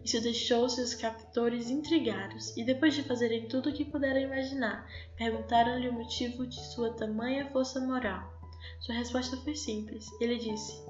Isso 0.02 0.22
deixou 0.22 0.66
seus 0.66 0.94
captores 0.94 1.68
intrigados, 1.68 2.56
e 2.56 2.64
depois 2.64 2.94
de 2.94 3.02
fazerem 3.02 3.48
tudo 3.48 3.68
o 3.68 3.72
que 3.72 3.84
puderam 3.84 4.20
imaginar, 4.20 4.88
perguntaram-lhe 5.16 5.90
o 5.90 5.92
motivo 5.92 6.46
de 6.46 6.58
sua 6.72 6.94
tamanha 6.94 7.50
força 7.50 7.80
moral. 7.80 8.32
Sua 8.80 8.94
resposta 8.94 9.36
foi 9.38 9.54
simples. 9.54 10.06
Ele 10.18 10.38
disse: 10.38 10.82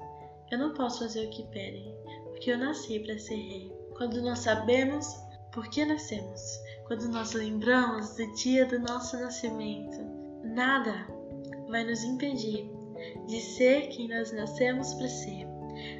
Eu 0.49 0.59
não 0.59 0.73
posso 0.73 0.99
fazer 0.99 1.27
o 1.27 1.29
que 1.29 1.43
pedem, 1.47 1.93
porque 2.23 2.51
eu 2.51 2.57
nasci 2.57 2.99
para 2.99 3.19
ser 3.19 3.35
rei. 3.35 3.71
Quando 3.97 4.21
nós 4.21 4.39
sabemos 4.39 5.13
por 5.51 5.67
que 5.69 5.83
nascemos, 5.83 6.41
quando 6.85 7.09
nós 7.09 7.33
lembramos 7.33 8.15
do 8.15 8.33
dia 8.35 8.65
do 8.65 8.79
nosso 8.79 9.17
nascimento, 9.17 9.97
nada 10.43 11.16
vai 11.69 11.83
nos 11.83 12.03
impedir 12.03 12.69
de 13.27 13.39
ser 13.39 13.87
quem 13.87 14.07
nós 14.07 14.31
nascemos 14.31 14.93
para 14.95 15.07
ser. 15.07 15.47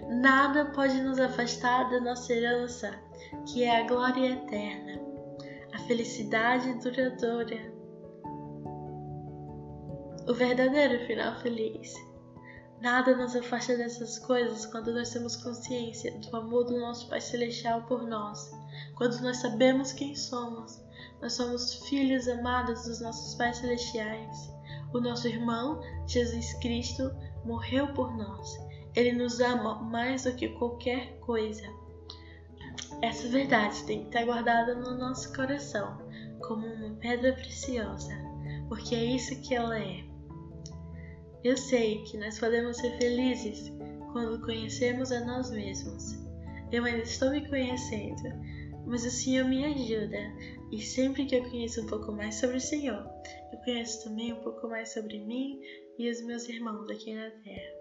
Nada 0.10 0.66
pode 0.66 1.00
nos 1.02 1.20
afastar 1.20 1.90
da 1.90 2.00
nossa 2.00 2.34
herança, 2.34 2.92
que 3.46 3.64
é 3.64 3.82
a 3.82 3.88
glória 3.88 4.32
eterna, 4.34 5.00
a 5.74 5.80
felicidade 5.80 6.74
duradoura, 6.80 7.78
o 10.28 10.34
verdadeiro 10.34 11.06
final 11.06 11.40
feliz. 11.40 11.94
Nada 12.82 13.16
nos 13.16 13.36
afasta 13.36 13.76
dessas 13.76 14.20
coisas 14.20 14.66
quando 14.68 14.94
nós 14.94 15.10
temos 15.10 15.36
consciência 15.36 16.12
do 16.20 16.36
amor 16.36 16.66
do 16.66 16.80
nosso 16.80 17.10
Pai 17.10 17.20
Celestial 17.20 17.84
por 17.84 18.04
nós, 18.08 18.52
quando 18.96 19.20
nós 19.22 19.38
sabemos 19.38 19.94
quem 19.94 20.16
somos. 20.16 20.80
Nós 21.22 21.34
somos 21.34 21.74
filhos 21.88 22.28
amados 22.28 22.86
dos 22.86 23.02
nossos 23.02 23.34
pais 23.36 23.58
celestiais. 23.58 24.57
O 24.94 25.00
nosso 25.00 25.28
irmão, 25.28 25.82
Jesus 26.08 26.54
Cristo, 26.60 27.12
morreu 27.44 27.94
por 27.94 28.16
nós. 28.16 28.58
Ele 28.96 29.12
nos 29.12 29.40
ama 29.40 29.76
mais 29.84 30.24
do 30.24 30.34
que 30.34 30.50
qualquer 30.50 31.20
coisa. 31.20 31.64
Essa 33.02 33.28
verdade 33.28 33.84
tem 33.84 34.02
que 34.02 34.08
estar 34.08 34.26
guardada 34.26 34.74
no 34.74 34.98
nosso 34.98 35.34
coração 35.36 35.98
como 36.48 36.66
uma 36.66 36.96
pedra 36.96 37.34
preciosa, 37.34 38.14
porque 38.68 38.96
é 38.96 39.04
isso 39.04 39.40
que 39.42 39.54
ela 39.54 39.78
é. 39.78 40.04
Eu 41.44 41.56
sei 41.58 42.04
que 42.04 42.18
nós 42.18 42.40
podemos 42.40 42.78
ser 42.78 42.98
felizes 42.98 43.72
quando 44.12 44.44
conhecemos 44.44 45.12
a 45.12 45.24
nós 45.26 45.52
mesmos. 45.52 46.18
Eu 46.72 46.84
ainda 46.84 47.04
estou 47.04 47.30
me 47.30 47.48
conhecendo, 47.48 48.24
mas 48.86 49.06
o 49.06 49.12
Senhor 49.12 49.46
me 49.48 49.64
ajuda, 49.64 50.34
e 50.72 50.82
sempre 50.82 51.26
que 51.26 51.36
eu 51.36 51.44
conheço 51.44 51.82
um 51.84 51.86
pouco 51.86 52.12
mais 52.12 52.36
sobre 52.36 52.58
o 52.58 52.62
Senhor, 52.62 53.08
eu 53.52 53.60
conheço 53.60 54.04
também 54.04 54.34
um 54.34 54.42
pouco 54.42 54.68
mais 54.68 54.94
sobre 54.94 55.20
mim 55.20 55.62
e 55.98 56.10
os 56.10 56.22
meus 56.22 56.48
irmãos 56.50 56.90
aqui 56.90 57.14
na 57.14 57.32
Terra. 57.32 57.74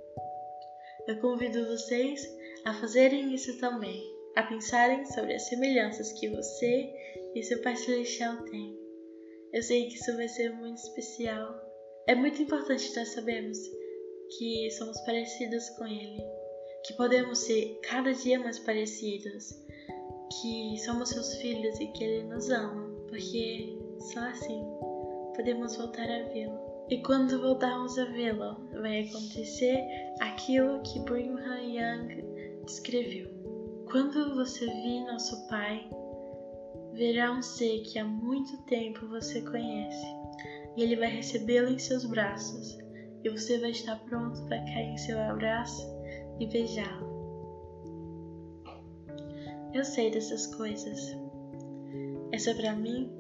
Eu 1.07 1.21
convido 1.21 1.67
vocês 1.67 2.27
a 2.65 2.75
fazerem 2.75 3.35
isso 3.35 3.59
também, 3.59 4.03
a 4.35 4.43
pensarem 4.43 5.05
sobre 5.07 5.35
as 5.35 5.49
semelhanças 5.49 6.13
que 6.13 6.29
você 6.29 6.93
e 7.35 7.43
seu 7.43 7.61
Pai 7.63 7.77
Celestial 7.77 8.43
têm. 8.45 8.77
Eu 9.53 9.63
sei 9.63 9.89
que 9.89 9.95
isso 9.95 10.17
vai 10.17 10.29
ser 10.29 10.51
muito 10.55 10.79
especial. 10.79 11.55
É 12.07 12.15
muito 12.15 12.43
importante 12.43 12.95
nós 12.97 13.09
sabermos 13.09 13.59
que 14.37 14.71
somos 14.73 15.01
parecidos 15.03 15.69
com 15.71 15.87
Ele, 15.87 16.23
que 16.85 16.95
podemos 16.95 17.39
ser 17.41 17.79
cada 17.83 18.13
dia 18.13 18.39
mais 18.39 18.59
parecidos, 18.59 19.51
que 20.41 20.79
somos 20.85 21.11
seus 21.11 21.37
filhos 21.37 21.79
e 21.81 21.87
que 21.89 22.05
Ele 22.05 22.25
nos 22.25 22.51
ama, 22.51 22.89
porque 23.09 23.79
só 24.13 24.21
assim 24.21 24.65
podemos 25.37 25.77
voltar 25.77 26.09
a 26.11 26.23
vê-lo. 26.33 26.59
E 26.89 27.03
quando 27.03 27.41
voltarmos 27.41 27.99
a 27.99 28.05
vê-lo, 28.07 28.57
vai 28.81 29.03
acontecer 29.03 29.85
aquilo 30.21 30.81
que 30.83 31.01
Brigham 31.01 31.39
Young 31.61 32.25
descreveu. 32.65 33.29
Quando 33.91 34.35
você 34.35 34.67
vir 34.67 35.05
nosso 35.05 35.47
Pai, 35.49 35.89
verá 36.93 37.33
um 37.33 37.43
ser 37.43 37.81
que 37.83 37.99
há 37.99 38.05
muito 38.05 38.57
tempo 38.65 39.07
você 39.09 39.43
conhece, 39.43 40.07
e 40.77 40.83
ele 40.83 40.97
vai 40.97 41.09
recebê-lo 41.09 41.71
em 41.71 41.79
seus 41.79 42.05
braços, 42.05 42.79
e 43.23 43.29
você 43.29 43.59
vai 43.59 43.71
estar 43.71 43.97
pronto 44.05 44.43
para 44.45 44.59
cair 44.65 44.91
em 44.91 44.97
seu 44.97 45.19
abraço 45.21 45.87
e 46.41 46.47
beijá-lo. 46.47 47.17
Eu 49.75 49.85
sei 49.85 50.11
dessas 50.11 50.47
coisas. 50.47 51.17
Essa 52.33 52.55
para 52.55 52.75
mim 52.75 53.11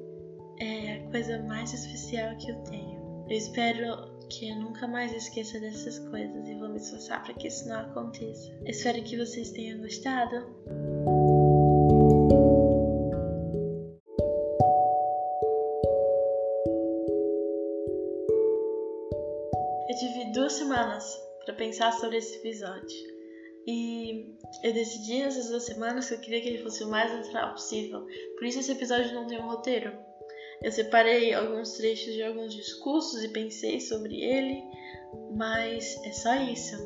é 0.58 0.94
a 0.94 1.10
coisa 1.10 1.42
mais 1.42 1.72
especial 1.72 2.36
que 2.36 2.50
eu 2.50 2.56
tenho. 2.64 3.26
Eu 3.28 3.36
espero 3.36 4.16
que 4.28 4.48
eu 4.48 4.56
nunca 4.56 4.86
mais 4.86 5.12
esqueça 5.12 5.58
dessas 5.60 5.98
coisas 5.98 6.48
e 6.48 6.54
vou 6.54 6.68
me 6.68 6.76
esforçar 6.76 7.22
para 7.22 7.34
que 7.34 7.48
isso 7.48 7.68
não 7.68 7.80
aconteça. 7.80 8.52
Espero 8.64 9.02
que 9.02 9.16
vocês 9.16 9.50
tenham 9.50 9.80
gostado. 9.80 10.36
Eu 19.88 19.96
tive 19.98 20.32
duas 20.32 20.52
semanas 20.54 21.04
para 21.44 21.54
pensar 21.54 21.92
sobre 21.92 22.18
esse 22.18 22.36
episódio. 22.38 23.16
E 23.68 24.36
eu 24.62 24.72
decidi 24.72 25.18
nessas 25.18 25.48
duas 25.48 25.64
semanas 25.64 26.08
que 26.08 26.14
eu 26.14 26.20
queria 26.20 26.40
que 26.40 26.48
ele 26.48 26.62
fosse 26.62 26.84
o 26.84 26.88
mais 26.88 27.12
natural 27.12 27.52
possível. 27.52 28.06
Por 28.36 28.44
isso 28.46 28.60
esse 28.60 28.72
episódio 28.72 29.12
não 29.12 29.26
tem 29.26 29.40
um 29.40 29.46
roteiro. 29.48 30.05
Eu 30.62 30.72
separei 30.72 31.34
alguns 31.34 31.72
trechos 31.72 32.14
de 32.14 32.22
alguns 32.22 32.54
discursos 32.54 33.22
e 33.22 33.28
pensei 33.28 33.80
sobre 33.80 34.20
ele, 34.22 34.62
mas 35.36 36.00
é 36.04 36.12
só 36.12 36.34
isso. 36.36 36.76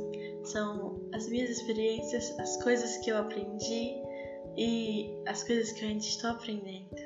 São 0.45 1.01
as 1.13 1.29
minhas 1.29 1.51
experiências, 1.51 2.39
as 2.39 2.63
coisas 2.63 2.97
que 2.99 3.11
eu 3.11 3.19
aprendi 3.19 3.95
e 4.57 5.11
as 5.27 5.45
coisas 5.45 5.73
que 5.73 5.85
eu 5.85 5.89
ainda 5.89 6.05
estou 6.05 6.31
aprendendo. 6.31 6.97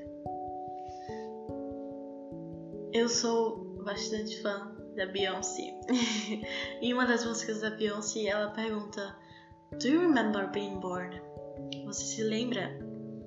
Eu 2.93 3.09
sou 3.09 3.75
bastante 3.85 4.41
fã 4.41 4.73
da 4.97 5.07
Beyoncé. 5.07 5.75
em 6.81 6.93
uma 6.93 7.07
das 7.07 7.25
músicas 7.25 7.61
da 7.61 7.71
Beyoncé, 7.71 8.27
ela 8.27 8.51
pergunta 8.51 9.17
Do 9.81 9.89
you 9.89 10.01
remember 10.01 10.51
being 10.53 10.79
born? 10.81 11.21
Você 11.87 12.05
se 12.05 12.23
lembra 12.23 12.79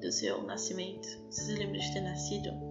do 0.02 0.12
seu 0.12 0.42
nascimento? 0.44 1.08
Você 1.30 1.44
se 1.44 1.54
lembra 1.54 1.78
de 1.78 1.94
ter 1.94 2.02
nascido? 2.02 2.67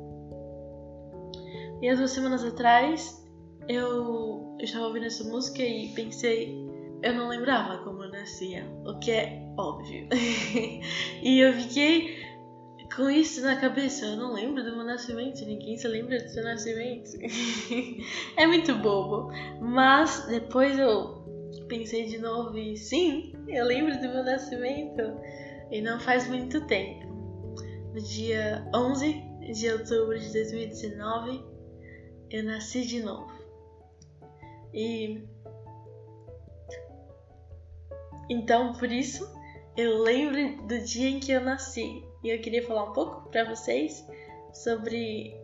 E 1.87 1.88
há 1.88 1.94
duas 1.94 2.11
semanas 2.11 2.42
atrás 2.42 3.25
eu, 3.68 4.57
eu 4.59 4.64
estava 4.64 4.87
ouvindo 4.87 5.07
essa 5.07 5.22
música 5.22 5.62
e 5.62 5.87
pensei, 5.94 6.53
eu 7.01 7.14
não 7.14 7.29
lembrava 7.29 7.79
como 7.85 8.03
eu 8.03 8.11
nascia, 8.11 8.66
o 8.85 8.99
que 8.99 9.12
é 9.12 9.40
óbvio. 9.57 10.09
e 11.22 11.38
eu 11.38 11.53
fiquei 11.53 12.27
com 12.92 13.09
isso 13.09 13.40
na 13.40 13.55
cabeça, 13.55 14.05
eu 14.05 14.16
não 14.16 14.33
lembro 14.33 14.64
do 14.64 14.75
meu 14.75 14.85
nascimento, 14.85 15.44
ninguém 15.44 15.77
se 15.77 15.87
lembra 15.87 16.20
do 16.20 16.29
seu 16.29 16.42
nascimento. 16.42 17.09
é 18.37 18.49
muito 18.49 18.75
bobo. 18.75 19.31
Mas 19.61 20.27
depois 20.27 20.77
eu 20.77 21.25
pensei 21.68 22.07
de 22.07 22.18
novo 22.18 22.59
e 22.59 22.77
sim, 22.77 23.33
eu 23.46 23.64
lembro 23.64 23.94
do 23.94 24.09
meu 24.09 24.25
nascimento. 24.25 25.03
E 25.70 25.81
não 25.81 26.01
faz 26.01 26.29
muito 26.29 26.66
tempo. 26.66 27.07
No 27.94 28.01
dia 28.01 28.68
11 28.75 29.22
de 29.53 29.70
outubro 29.70 30.18
de 30.18 30.33
2019, 30.33 31.55
eu 32.37 32.44
nasci 32.44 32.87
de 32.87 33.03
novo. 33.03 33.33
E 34.72 35.22
então 38.29 38.72
por 38.75 38.90
isso 38.90 39.27
eu 39.77 40.03
lembro 40.03 40.66
do 40.66 40.79
dia 40.81 41.09
em 41.09 41.20
que 41.20 41.33
eu 41.33 41.40
nasci 41.40 42.05
e 42.22 42.29
eu 42.29 42.40
queria 42.40 42.66
falar 42.66 42.90
um 42.90 42.92
pouco 42.92 43.29
para 43.31 43.44
vocês 43.44 44.05
sobre 44.53 45.35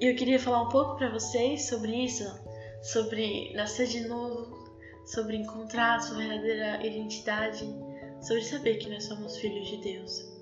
eu 0.00 0.14
queria 0.14 0.38
falar 0.38 0.62
um 0.62 0.68
pouco 0.68 0.96
para 0.96 1.10
vocês 1.10 1.66
sobre 1.66 1.92
isso, 2.04 2.24
sobre 2.82 3.52
nascer 3.54 3.86
de 3.86 4.08
novo, 4.08 4.74
sobre 5.04 5.36
encontrar 5.36 6.00
sua 6.00 6.16
verdadeira 6.16 6.86
identidade, 6.86 7.68
sobre 8.22 8.42
saber 8.42 8.76
que 8.76 8.88
nós 8.88 9.04
somos 9.04 9.36
filhos 9.36 9.68
de 9.68 9.76
Deus. 9.82 10.39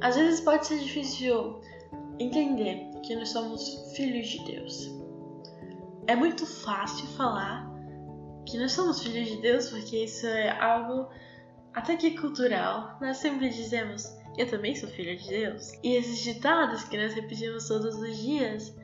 Às 0.00 0.16
vezes 0.16 0.40
pode 0.40 0.66
ser 0.66 0.78
difícil 0.78 1.60
entender 2.18 2.90
que 3.02 3.14
nós 3.16 3.28
somos 3.30 3.92
filhos 3.94 4.28
de 4.28 4.44
Deus. 4.44 4.90
É 6.06 6.16
muito 6.16 6.46
fácil 6.46 7.06
falar 7.08 7.70
que 8.46 8.58
nós 8.58 8.72
somos 8.72 9.02
filhos 9.02 9.28
de 9.28 9.36
Deus 9.36 9.68
porque 9.68 10.04
isso 10.04 10.26
é 10.26 10.58
algo 10.58 11.08
até 11.74 11.96
que 11.96 12.18
cultural. 12.18 12.98
Nós 13.00 13.18
sempre 13.18 13.48
dizemos, 13.50 14.04
eu 14.36 14.48
também 14.48 14.74
sou 14.74 14.88
filho 14.88 15.16
de 15.16 15.28
Deus. 15.28 15.72
E 15.82 15.94
esses 15.94 16.18
ditados 16.20 16.84
que 16.84 16.96
nós 16.96 17.12
repetimos 17.12 17.68
todos 17.68 17.94
os 17.96 18.16
dias, 18.16 18.74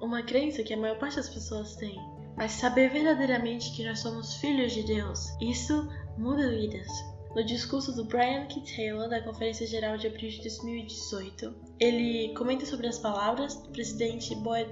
uma 0.00 0.22
crença 0.22 0.62
que 0.62 0.74
a 0.74 0.76
maior 0.76 0.98
parte 0.98 1.16
das 1.16 1.28
pessoas 1.28 1.76
tem. 1.76 1.96
Mas 2.36 2.52
saber 2.52 2.90
verdadeiramente 2.90 3.72
que 3.72 3.84
nós 3.84 4.00
somos 4.00 4.36
filhos 4.36 4.72
de 4.72 4.82
Deus, 4.82 5.28
isso 5.40 5.88
muda 6.16 6.48
vidas. 6.48 6.88
No 7.34 7.42
discurso 7.42 7.94
do 7.94 8.04
Brian 8.04 8.46
K. 8.46 8.60
Taylor, 8.60 9.08
da 9.08 9.22
Conferência 9.22 9.66
Geral 9.66 9.96
de 9.96 10.06
abril 10.06 10.28
de 10.28 10.42
2018, 10.42 11.54
ele 11.80 12.34
comenta 12.34 12.66
sobre 12.66 12.86
as 12.86 12.98
palavras 12.98 13.54
do 13.54 13.70
presidente 13.70 14.34
Boyd 14.34 14.70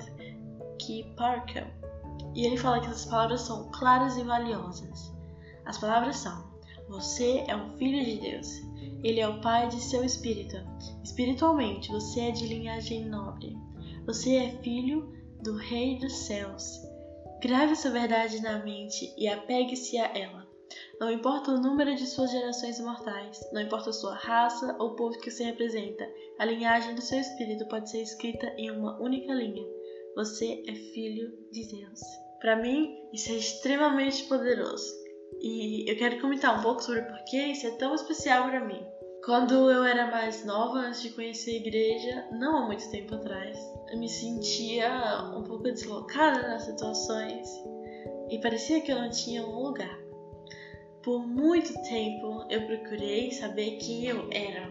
K. 0.78 1.04
Parker. 1.16 1.66
E 2.34 2.44
ele 2.44 2.58
fala 2.58 2.80
que 2.80 2.86
essas 2.86 3.06
palavras 3.06 3.40
são 3.40 3.70
claras 3.70 4.18
e 4.18 4.24
valiosas. 4.24 5.10
As 5.64 5.78
palavras 5.78 6.16
são: 6.16 6.52
Você 6.88 7.44
é 7.48 7.56
um 7.56 7.76
filho 7.78 8.04
de 8.04 8.20
Deus. 8.20 8.60
Ele 9.02 9.20
é 9.20 9.28
o 9.28 9.40
pai 9.40 9.68
de 9.68 9.80
seu 9.80 10.04
espírito. 10.04 10.56
Espiritualmente, 11.02 11.90
você 11.90 12.20
é 12.20 12.30
de 12.30 12.46
linhagem 12.46 13.06
nobre. 13.06 13.56
Você 14.04 14.36
é 14.36 14.58
filho 14.62 15.16
do 15.42 15.56
Rei 15.56 15.98
dos 15.98 16.12
céus. 16.12 16.82
Grave 17.40 17.72
essa 17.72 17.90
verdade 17.90 18.42
na 18.42 18.58
mente 18.58 19.14
e 19.16 19.26
apegue-se 19.26 19.96
a 19.96 20.14
ela. 20.14 20.39
Não 21.00 21.10
importa 21.10 21.52
o 21.52 21.58
número 21.58 21.96
de 21.96 22.06
suas 22.06 22.30
gerações 22.30 22.78
mortais, 22.78 23.40
não 23.54 23.62
importa 23.62 23.88
a 23.88 23.92
sua 23.92 24.14
raça 24.14 24.76
ou 24.78 24.96
povo 24.96 25.18
que 25.18 25.30
você 25.30 25.44
representa, 25.44 26.06
a 26.38 26.44
linhagem 26.44 26.94
do 26.94 27.00
seu 27.00 27.18
espírito 27.18 27.66
pode 27.68 27.90
ser 27.90 28.02
escrita 28.02 28.46
em 28.58 28.70
uma 28.70 29.00
única 29.00 29.32
linha. 29.32 29.66
Você 30.14 30.62
é 30.68 30.74
filho 30.74 31.32
de 31.50 31.66
Deus. 31.68 32.00
Para 32.38 32.56
mim, 32.56 32.94
isso 33.14 33.32
é 33.32 33.36
extremamente 33.36 34.24
poderoso. 34.24 34.92
E 35.40 35.90
eu 35.90 35.96
quero 35.96 36.20
comentar 36.20 36.58
um 36.58 36.62
pouco 36.62 36.82
sobre 36.82 37.00
por 37.00 37.24
que 37.24 37.38
isso 37.38 37.66
é 37.66 37.70
tão 37.78 37.94
especial 37.94 38.50
para 38.50 38.62
mim. 38.62 38.84
Quando 39.24 39.70
eu 39.70 39.82
era 39.84 40.10
mais 40.10 40.44
nova, 40.44 40.80
antes 40.80 41.00
de 41.00 41.10
conhecer 41.10 41.52
a 41.52 41.56
igreja, 41.56 42.28
não 42.32 42.58
há 42.58 42.66
muito 42.66 42.90
tempo 42.90 43.14
atrás, 43.14 43.58
eu 43.90 43.98
me 43.98 44.08
sentia 44.08 45.32
um 45.34 45.44
pouco 45.44 45.64
deslocada 45.64 46.42
nas 46.42 46.64
situações 46.64 47.48
e 48.30 48.38
parecia 48.40 48.82
que 48.82 48.92
eu 48.92 48.98
não 48.98 49.10
tinha 49.10 49.42
um 49.42 49.62
lugar. 49.62 49.99
Por 51.02 51.26
muito 51.26 51.72
tempo 51.82 52.44
eu 52.50 52.66
procurei 52.66 53.30
saber 53.32 53.78
quem 53.78 54.06
eu 54.06 54.28
era, 54.30 54.70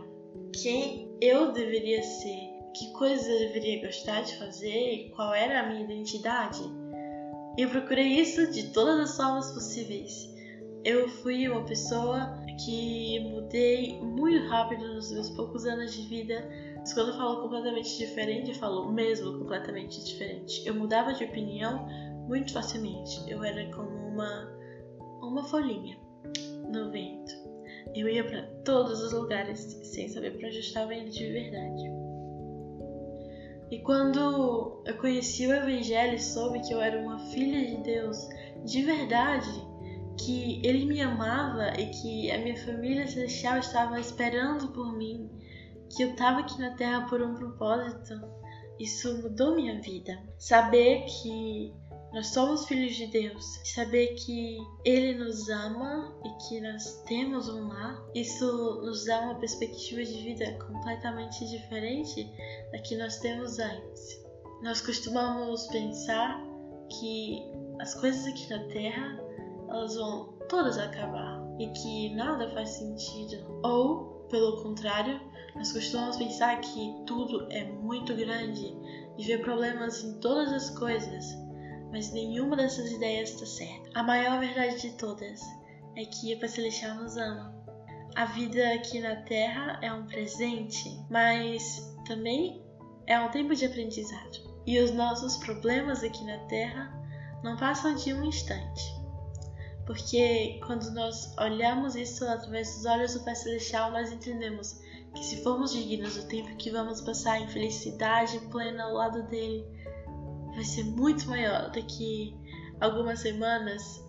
quem 0.62 1.10
eu 1.22 1.52
deveria 1.52 2.04
ser, 2.04 2.50
que 2.76 2.92
coisas 2.94 3.28
eu 3.28 3.40
deveria 3.40 3.86
gostar 3.86 4.22
de 4.22 4.38
fazer 4.38 5.12
qual 5.16 5.34
era 5.34 5.62
a 5.62 5.68
minha 5.68 5.84
identidade. 5.84 6.62
Eu 7.58 7.70
procurei 7.70 8.08
isso 8.08 8.52
de 8.52 8.72
todas 8.72 9.10
as 9.10 9.18
formas 9.18 9.52
possíveis 9.52 10.30
eu 10.84 11.10
fui 11.10 11.48
uma 11.50 11.64
pessoa 11.66 12.38
que 12.66 13.20
mudei 13.20 14.00
muito 14.02 14.48
rápido 14.48 14.94
nos 14.94 15.12
meus 15.12 15.30
poucos 15.30 15.66
anos 15.66 15.94
de 15.94 16.08
vida. 16.08 16.50
Mas 16.78 16.94
quando 16.94 17.10
eu 17.10 17.18
falo 17.18 17.42
completamente 17.42 17.98
diferente, 17.98 18.50
eu 18.50 18.56
falo 18.56 18.92
mesmo 18.92 19.38
completamente 19.38 20.04
diferente. 20.04 20.66
Eu 20.66 20.76
mudava 20.76 21.14
de 21.14 21.24
opinião 21.26 21.86
muito 22.28 22.54
facilmente. 22.54 23.30
Eu 23.30 23.44
era 23.44 23.70
como 23.72 23.90
uma 23.90 24.58
uma 25.22 25.44
folhinha 25.44 25.98
no 26.72 26.92
vento. 26.92 27.34
Eu 27.96 28.08
ia 28.08 28.24
para 28.24 28.44
todos 28.64 29.02
os 29.02 29.14
lugares 29.14 29.60
sem 29.84 30.08
saber 30.08 30.38
para 30.38 30.48
onde 30.48 30.60
estava 30.60 30.94
indo 30.94 31.10
de 31.10 31.32
verdade. 31.32 31.84
E 33.72 33.80
quando 33.80 34.82
eu 34.86 34.98
conheci 34.98 35.46
o 35.46 35.54
Evangelho 35.54 36.16
e 36.16 36.20
soube 36.20 36.60
que 36.62 36.74
eu 36.74 36.82
era 36.82 37.00
uma 37.00 37.20
filha 37.32 37.66
de 37.66 37.84
Deus 37.84 38.28
de 38.66 38.84
verdade, 38.84 39.50
que 40.18 40.62
ele 40.66 40.86
me 40.86 41.02
amava 41.02 41.80
e 41.80 41.88
que 41.88 42.32
a 42.32 42.40
minha 42.40 42.58
família 42.58 43.08
celestial 43.08 43.60
estava 43.60 44.00
esperando 44.00 44.70
por 44.70 44.92
mim, 44.98 45.30
que 45.90 46.04
eu 46.04 46.12
estava 46.12 46.40
aqui 46.40 46.60
na 46.60 46.76
Terra 46.76 47.08
por 47.08 47.22
um 47.22 47.36
propósito, 47.36 48.20
isso 48.80 49.22
mudou 49.22 49.56
minha 49.56 49.80
vida. 49.82 50.20
Saber 50.38 51.06
que 51.06 51.74
nós 52.14 52.28
somos 52.28 52.66
filhos 52.66 52.96
de 52.96 53.08
Deus, 53.08 53.46
saber 53.64 54.16
que 54.16 54.58
Ele 54.84 55.24
nos 55.24 55.48
ama 55.50 56.14
e 56.26 56.30
que 56.48 56.60
nós 56.60 57.04
temos 57.06 57.48
um 57.50 57.68
lar, 57.68 58.04
isso 58.16 58.82
nos 58.82 59.06
dá 59.06 59.22
uma 59.22 59.36
perspectiva 59.36 60.04
de 60.04 60.24
vida 60.24 60.52
completamente 60.66 61.48
diferente 61.48 62.28
da 62.72 62.80
que 62.80 62.98
nós 62.98 63.20
temos 63.20 63.60
antes. 63.60 64.24
Nós 64.64 64.82
costumamos 64.82 65.68
pensar 65.68 66.44
que 67.00 67.44
as 67.80 67.94
coisas 67.94 68.26
aqui 68.26 68.50
na 68.50 68.64
Terra 68.70 69.20
elas 69.70 69.96
vão 69.96 70.34
todas 70.50 70.78
acabar 70.80 71.40
e 71.60 71.68
que 71.70 72.16
nada 72.16 72.50
faz 72.52 72.70
sentido. 72.70 73.46
Ou, 73.64 74.26
pelo 74.30 74.64
contrário, 74.64 75.22
nós 75.56 75.72
costumamos 75.72 76.18
pensar 76.18 76.60
que 76.60 77.04
tudo 77.06 77.48
é 77.52 77.64
muito 77.66 78.16
grande 78.16 78.76
e 79.18 79.24
ver 79.24 79.42
problemas 79.42 80.04
em 80.04 80.20
todas 80.20 80.52
as 80.52 80.70
coisas, 80.72 81.38
mas 81.92 82.12
nenhuma 82.12 82.56
dessas 82.56 82.92
ideias 82.92 83.32
está 83.32 83.46
certa. 83.46 83.90
A 83.94 84.04
maior 84.04 84.40
verdade 84.40 84.82
de 84.82 84.92
todas 84.92 85.42
é 85.96 86.06
que 86.06 86.34
o 86.34 86.40
Pai 86.40 86.50
Celestial 86.50 86.96
nos 86.96 87.18
ama. 87.18 87.56
A 88.16 88.26
vida 88.26 88.74
aqui 88.74 89.00
na 89.00 89.16
Terra 89.18 89.80
é 89.82 89.92
um 89.94 90.06
presente, 90.06 91.00
mas 91.10 91.96
também 92.08 92.64
é 93.08 93.20
um 93.20 93.30
tempo 93.30 93.56
de 93.56 93.66
aprendizado. 93.66 94.50
E 94.66 94.80
os 94.80 94.92
nossos 94.92 95.38
problemas 95.38 96.04
aqui 96.04 96.24
na 96.26 96.38
Terra 96.46 96.94
não 97.44 97.58
passam 97.58 97.96
de 97.96 98.14
um 98.14 98.24
instante. 98.26 99.00
Porque 99.86 100.60
quando 100.66 100.92
nós 100.92 101.36
olhamos 101.40 101.96
isso 101.96 102.24
através 102.26 102.76
dos 102.76 102.86
olhos 102.86 103.14
do 103.14 103.24
Pai 103.24 103.36
Celestial, 103.36 103.92
nós 103.92 104.12
entendemos 104.12 104.80
que 105.16 105.24
se 105.24 105.42
formos 105.42 105.74
dignos 105.74 106.16
do 106.16 106.28
tempo 106.28 106.56
que 106.58 106.70
vamos 106.70 107.02
passar 107.02 107.42
em 107.42 107.48
felicidade 107.48 108.40
plena 108.52 108.84
ao 108.84 108.94
lado 108.94 109.24
dele, 109.24 109.66
vai 110.54 110.64
ser 110.64 110.84
muito 110.84 111.28
maior 111.28 111.72
do 111.72 111.82
que 111.86 112.36
algumas 112.80 113.20
semanas 113.20 114.04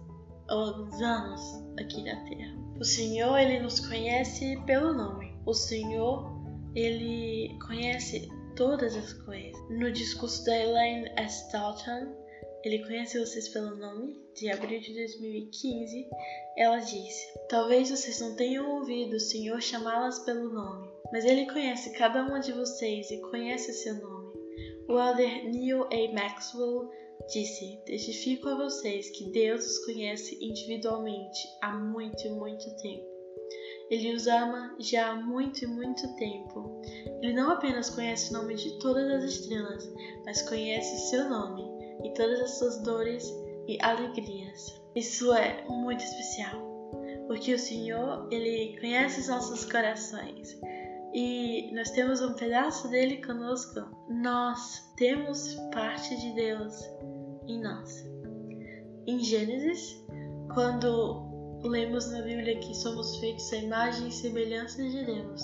ou 0.49 0.59
alguns 0.59 1.01
anos 1.01 1.41
aqui 1.79 2.03
na 2.03 2.17
Terra. 2.25 2.57
O 2.79 2.85
Senhor, 2.85 3.37
ele 3.39 3.61
nos 3.61 3.81
conhece 3.81 4.57
pelo 4.67 4.93
nome. 4.93 5.35
O 5.47 5.55
Senhor, 5.55 6.31
ele 6.75 7.59
conhece 7.67 8.29
todas 8.57 8.97
as 8.97 9.13
coisas. 9.13 9.61
No 9.71 9.91
discurso 9.93 10.45
da 10.45 10.57
Elaine 10.57 11.11
S. 11.17 11.51
Dalton, 11.53 12.15
ele 12.63 12.85
conhece 12.85 13.19
vocês 13.19 13.49
pelo 13.49 13.77
nome, 13.77 14.21
de 14.35 14.51
abril 14.51 14.81
de 14.81 14.93
2015. 14.93 16.09
Ela 16.57 16.79
disse: 16.79 17.27
Talvez 17.49 17.91
vocês 17.91 18.21
não 18.21 18.37
tenham 18.37 18.77
ouvido 18.77 19.17
o 19.17 19.21
Senhor 19.21 19.61
chamá-las 19.63 20.19
pelo 20.21 20.51
nome, 20.51 20.91
mas 21.11 21.25
Ele 21.25 21.51
conhece 21.51 21.91
cada 21.93 22.23
uma 22.23 22.39
de 22.39 22.53
vocês 22.53 23.11
e 23.11 23.21
conhece 23.31 23.73
seu 23.73 23.95
nome. 23.95 24.20
O 24.91 24.99
elder 24.99 25.49
Neil 25.49 25.85
A. 25.85 26.13
Maxwell 26.13 26.91
disse: 27.33 27.81
Testifico 27.87 28.49
a 28.49 28.57
vocês 28.57 29.09
que 29.11 29.31
Deus 29.31 29.65
os 29.65 29.85
conhece 29.85 30.37
individualmente 30.45 31.39
há 31.63 31.77
muito 31.77 32.27
e 32.27 32.31
muito 32.31 32.65
tempo. 32.79 33.07
Ele 33.89 34.13
os 34.13 34.27
ama 34.27 34.75
já 34.81 35.11
há 35.11 35.15
muito 35.15 35.63
e 35.63 35.69
muito 35.69 36.13
tempo. 36.17 36.83
Ele 37.23 37.33
não 37.33 37.53
apenas 37.53 37.89
conhece 37.89 38.31
o 38.31 38.39
nome 38.39 38.57
de 38.57 38.81
todas 38.81 39.09
as 39.13 39.31
estrelas, 39.31 39.89
mas 40.25 40.43
conhece 40.43 41.09
seu 41.09 41.29
nome 41.29 41.63
e 42.05 42.13
todas 42.15 42.41
as 42.41 42.59
suas 42.59 42.83
dores 42.83 43.33
e 43.69 43.79
alegrias. 43.83 44.83
Isso 44.97 45.33
é 45.33 45.65
muito 45.69 46.03
especial, 46.03 46.61
porque 47.29 47.55
o 47.55 47.59
Senhor, 47.61 48.27
ele 48.33 48.77
conhece 48.81 49.21
os 49.21 49.29
nossos 49.29 49.65
corações 49.65 50.59
e 51.13 51.71
nós 51.75 51.91
temos 51.91 52.21
um 52.21 52.35
pedaço 52.35 52.89
dele 52.89 53.25
conosco. 53.25 53.81
Nós 54.09 54.93
temos 54.97 55.55
parte 55.73 56.17
de 56.17 56.33
Deus 56.35 56.75
em 57.47 57.61
nós. 57.61 58.05
Em 59.07 59.19
Gênesis, 59.19 60.05
quando 60.55 61.61
lemos 61.65 62.11
na 62.11 62.23
Bíblia 62.23 62.59
que 62.61 62.75
somos 62.75 63.17
feitos 63.17 63.53
à 63.53 63.57
imagem 63.57 64.09
e 64.09 64.13
semelhança 64.13 64.83
de 64.83 65.05
Deus, 65.05 65.43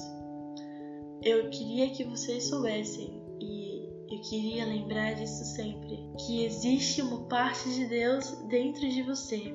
eu 1.22 1.50
queria 1.50 1.90
que 1.90 2.04
vocês 2.04 2.44
soubessem 2.44 3.26
eu 4.16 4.20
queria 4.20 4.64
lembrar 4.64 5.14
disso 5.14 5.44
sempre, 5.44 5.98
que 6.24 6.44
existe 6.44 7.02
uma 7.02 7.24
parte 7.24 7.68
de 7.74 7.86
Deus 7.86 8.30
dentro 8.48 8.88
de 8.88 9.02
você. 9.02 9.52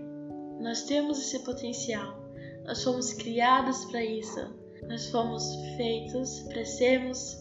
Nós 0.60 0.84
temos 0.84 1.20
esse 1.20 1.40
potencial. 1.40 2.22
Nós 2.66 2.84
fomos 2.84 3.14
criados 3.14 3.86
para 3.86 4.04
isso. 4.04 4.61
Nós 4.92 5.10
fomos 5.10 5.56
feitos 5.78 6.42
para 6.50 6.64
sermos 6.66 7.38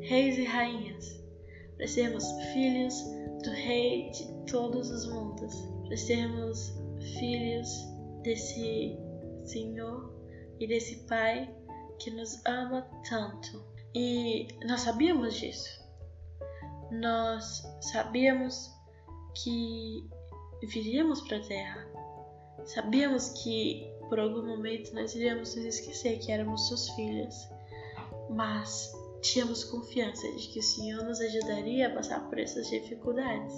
reis 0.00 0.36
e 0.36 0.44
rainhas, 0.44 1.24
para 1.76 1.86
sermos 1.86 2.30
filhos 2.52 2.94
do 3.42 3.50
Rei 3.50 4.10
de 4.10 4.26
todos 4.50 4.90
os 4.90 5.06
mundos, 5.10 5.54
para 5.86 5.96
sermos 5.96 6.74
filhos 7.18 7.68
desse 8.22 8.98
Senhor 9.44 10.12
e 10.58 10.66
desse 10.66 11.06
Pai 11.06 11.48
que 11.98 12.10
nos 12.10 12.44
ama 12.44 12.82
tanto. 13.08 13.64
E 13.94 14.48
nós 14.66 14.80
sabíamos 14.82 15.34
disso 15.34 15.88
nós 16.90 17.62
sabíamos 17.80 18.70
que 19.42 20.08
viríamos 20.62 21.20
para 21.22 21.38
a 21.38 21.46
Terra. 21.46 21.88
Sabíamos 22.64 23.30
que 23.42 23.86
por 24.08 24.18
algum 24.18 24.46
momento 24.46 24.94
nós 24.94 25.14
iríamos 25.14 25.54
nos 25.54 25.64
esquecer 25.64 26.18
que 26.18 26.32
éramos 26.32 26.68
seus 26.68 26.88
filhos, 26.90 27.48
mas 28.30 28.92
tínhamos 29.22 29.64
confiança 29.64 30.30
de 30.32 30.48
que 30.48 30.58
o 30.58 30.62
Senhor 30.62 31.04
nos 31.04 31.20
ajudaria 31.20 31.88
a 31.88 31.94
passar 31.94 32.28
por 32.28 32.38
essas 32.38 32.68
dificuldades, 32.68 33.54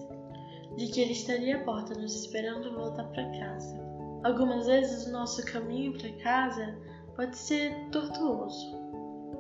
de 0.77 0.87
que 0.89 1.01
Ele 1.01 1.13
estaria 1.13 1.57
à 1.57 1.65
porta 1.65 1.95
nos 1.95 2.15
esperando 2.15 2.75
voltar 2.75 3.05
para 3.05 3.31
casa. 3.39 3.79
Algumas 4.25 4.67
vezes 4.67 5.07
o 5.07 5.13
nosso 5.13 5.45
caminho 5.47 5.97
para 5.99 6.13
casa 6.23 6.79
pode 7.17 7.37
ser 7.37 7.75
tortuoso. 7.91 8.79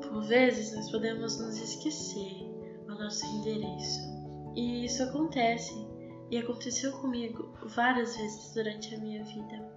Por 0.01 0.23
vezes 0.23 0.75
nós 0.75 0.90
podemos 0.90 1.38
nos 1.38 1.59
esquecer 1.59 2.51
nosso 3.01 3.25
endereço. 3.27 4.01
E 4.55 4.85
isso 4.85 5.03
acontece, 5.03 5.75
e 6.31 6.37
aconteceu 6.37 6.92
comigo 7.01 7.53
várias 7.75 8.16
vezes 8.16 8.53
durante 8.55 8.94
a 8.94 8.99
minha 8.99 9.25
vida. 9.25 9.69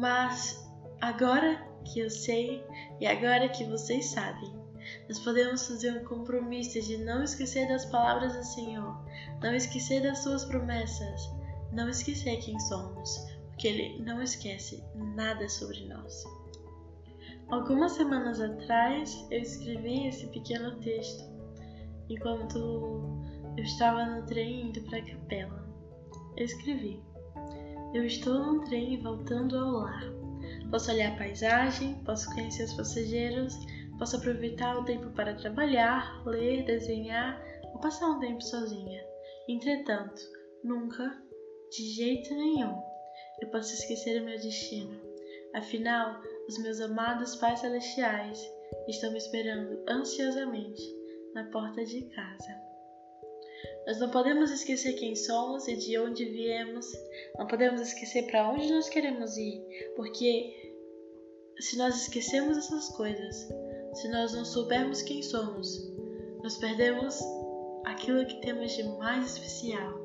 Mas 0.00 0.66
agora 0.98 1.62
que 1.84 2.00
eu 2.00 2.08
sei 2.08 2.64
e 2.98 3.06
agora 3.06 3.50
que 3.50 3.64
vocês 3.64 4.06
sabem. 4.06 4.50
Nós 5.06 5.18
podemos 5.20 5.68
fazer 5.68 5.92
um 5.92 6.04
compromisso 6.06 6.80
de 6.80 6.96
não 7.04 7.22
esquecer 7.22 7.68
das 7.68 7.84
palavras 7.84 8.34
do 8.34 8.42
Senhor, 8.42 8.98
não 9.42 9.54
esquecer 9.54 10.02
das 10.02 10.20
suas 10.20 10.46
promessas, 10.46 11.20
não 11.70 11.86
esquecer 11.86 12.38
quem 12.38 12.58
somos, 12.60 13.14
porque 13.48 13.68
Ele 13.68 14.02
não 14.02 14.22
esquece 14.22 14.82
nada 14.94 15.46
sobre 15.50 15.84
nós. 15.84 16.24
Algumas 17.50 17.92
semanas 17.92 18.40
atrás 18.40 19.26
eu 19.30 19.40
escrevi 19.42 20.06
esse 20.06 20.26
pequeno 20.28 20.80
texto 20.80 21.22
enquanto 22.08 22.58
eu 23.54 23.64
estava 23.64 24.06
no 24.06 24.24
trem 24.24 24.68
indo 24.68 24.80
para 24.84 24.96
a 24.96 25.04
capela. 25.04 25.68
Eu 26.38 26.44
escrevi: 26.46 27.02
Eu 27.92 28.04
estou 28.04 28.38
no 28.38 28.64
trem 28.66 29.02
voltando 29.02 29.58
ao 29.58 29.72
lar. 29.72 30.04
Posso 30.70 30.92
olhar 30.92 31.12
a 31.12 31.16
paisagem, 31.16 31.94
posso 32.04 32.32
conhecer 32.32 32.62
os 32.62 32.74
passageiros, 32.74 33.52
posso 33.98 34.16
aproveitar 34.16 34.78
o 34.78 34.84
tempo 34.84 35.10
para 35.10 35.34
trabalhar, 35.34 36.22
ler, 36.24 36.64
desenhar 36.64 37.42
ou 37.74 37.80
passar 37.80 38.06
um 38.06 38.20
tempo 38.20 38.40
sozinha. 38.42 39.04
Entretanto, 39.48 40.22
nunca, 40.62 41.20
de 41.70 41.82
jeito 41.94 42.32
nenhum, 42.32 42.80
eu 43.42 43.48
posso 43.50 43.74
esquecer 43.74 44.22
o 44.22 44.24
meu 44.24 44.38
destino. 44.38 44.96
Afinal, 45.56 46.20
os 46.48 46.58
meus 46.58 46.80
amados 46.80 47.34
pais 47.34 47.58
celestiais 47.58 48.40
estão 48.86 49.10
me 49.10 49.18
esperando 49.18 49.82
ansiosamente 49.88 50.80
na 51.34 51.42
porta 51.50 51.84
de 51.84 52.02
casa. 52.10 52.69
Nós 53.86 53.98
não 53.98 54.10
podemos 54.10 54.50
esquecer 54.50 54.92
quem 54.94 55.16
somos 55.16 55.66
e 55.66 55.76
de 55.76 55.98
onde 55.98 56.24
viemos, 56.24 56.86
não 57.38 57.46
podemos 57.46 57.80
esquecer 57.80 58.26
para 58.26 58.50
onde 58.50 58.70
nós 58.70 58.88
queremos 58.88 59.36
ir, 59.36 59.62
porque 59.96 60.74
se 61.58 61.76
nós 61.76 62.02
esquecemos 62.02 62.58
essas 62.58 62.88
coisas, 62.90 63.48
se 63.94 64.08
nós 64.08 64.32
não 64.32 64.44
soubermos 64.44 65.02
quem 65.02 65.22
somos, 65.22 65.92
nós 66.42 66.56
perdemos 66.58 67.20
aquilo 67.84 68.26
que 68.26 68.40
temos 68.42 68.72
de 68.72 68.82
mais 68.98 69.34
especial, 69.34 69.98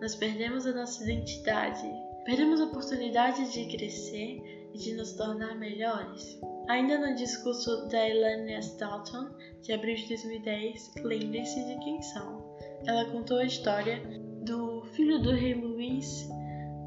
nós 0.00 0.14
perdemos 0.14 0.66
a 0.66 0.72
nossa 0.72 1.02
identidade, 1.02 1.82
perdemos 2.24 2.60
a 2.60 2.64
oportunidade 2.64 3.50
de 3.50 3.76
crescer 3.76 4.68
e 4.74 4.78
de 4.78 4.94
nos 4.94 5.14
tornar 5.14 5.56
melhores. 5.56 6.38
Ainda 6.68 6.98
no 6.98 7.14
discurso 7.14 7.88
da 7.88 8.08
Elaine 8.08 8.52
S. 8.52 8.76
Dalton, 8.78 9.30
de 9.62 9.72
abril 9.72 9.96
de 9.96 10.08
2010, 10.08 10.94
lembre-se 11.02 11.64
de 11.64 11.78
quem 11.78 12.02
são 12.02 12.45
ela 12.84 13.04
contou 13.06 13.38
a 13.38 13.44
história 13.44 14.00
do 14.44 14.82
filho 14.92 15.20
do 15.20 15.32
rei 15.32 15.54
Luís 15.54 16.28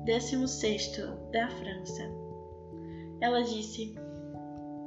XVI 0.06 1.08
da 1.32 1.50
França. 1.50 2.10
Ela 3.22 3.42
disse: 3.42 3.96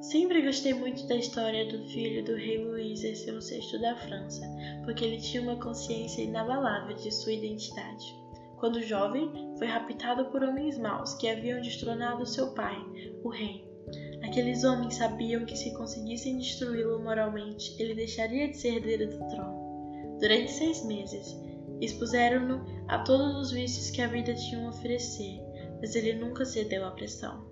Sempre 0.01 0.43
gostei 0.43 0.75
muito 0.75 1.07
da 1.07 1.17
história 1.17 1.67
do 1.67 1.85
filho 1.89 2.25
do 2.25 2.35
rei 2.35 2.65
Luís 2.65 3.01
XVI 3.01 3.79
da 3.81 3.97
França, 3.97 4.43
porque 4.85 5.05
ele 5.05 5.21
tinha 5.21 5.43
uma 5.43 5.57
consciência 5.57 6.23
inabalável 6.23 6.97
de 6.97 7.11
sua 7.11 7.33
identidade. 7.33 8.21
Quando 8.59 8.83
jovem, 8.83 9.31
foi 9.59 9.67
raptado 9.67 10.27
por 10.27 10.43
homens 10.43 10.79
maus 10.79 11.15
que 11.15 11.29
haviam 11.29 11.61
destronado 11.61 12.25
seu 12.25 12.55
pai, 12.55 12.77
o 13.23 13.29
rei. 13.29 13.65
Aqueles 14.23 14.65
homens 14.65 14.95
sabiam 14.95 15.45
que 15.45 15.57
se 15.57 15.75
conseguissem 15.75 16.39
destruí-lo 16.39 17.03
moralmente, 17.03 17.75
ele 17.79 17.95
deixaria 17.95 18.49
de 18.49 18.57
ser 18.57 18.77
herdeiro 18.77 19.11
do 19.11 19.29
trono 19.29 19.62
durante 20.23 20.53
seis 20.53 20.85
meses. 20.85 21.37
Expuseram-no 21.81 22.65
a 22.87 23.01
todos 23.01 23.37
os 23.37 23.51
vícios 23.51 23.91
que 23.91 24.01
a 24.01 24.07
vida 24.07 24.33
tinha 24.33 24.65
a 24.65 24.69
oferecer, 24.71 25.41
mas 25.81 25.97
ele 25.97 26.13
nunca 26.15 26.45
cedeu 26.45 26.87
à 26.87 26.93
pressão. 26.93 27.51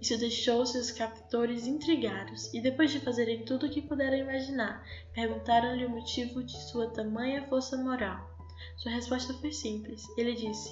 Isso 0.00 0.16
deixou 0.16 0.64
seus 0.64 0.92
captores 0.92 1.66
intrigados, 1.66 2.54
e 2.54 2.60
depois 2.60 2.92
de 2.92 3.00
fazerem 3.00 3.44
tudo 3.44 3.66
o 3.66 3.68
que 3.68 3.82
puderam 3.82 4.16
imaginar, 4.16 4.84
perguntaram-lhe 5.12 5.86
o 5.86 5.90
motivo 5.90 6.44
de 6.44 6.56
sua 6.68 6.88
tamanha 6.90 7.48
força 7.48 7.76
moral. 7.76 8.30
Sua 8.76 8.92
resposta 8.92 9.34
foi 9.34 9.50
simples. 9.50 10.04
Ele 10.16 10.34
disse: 10.34 10.70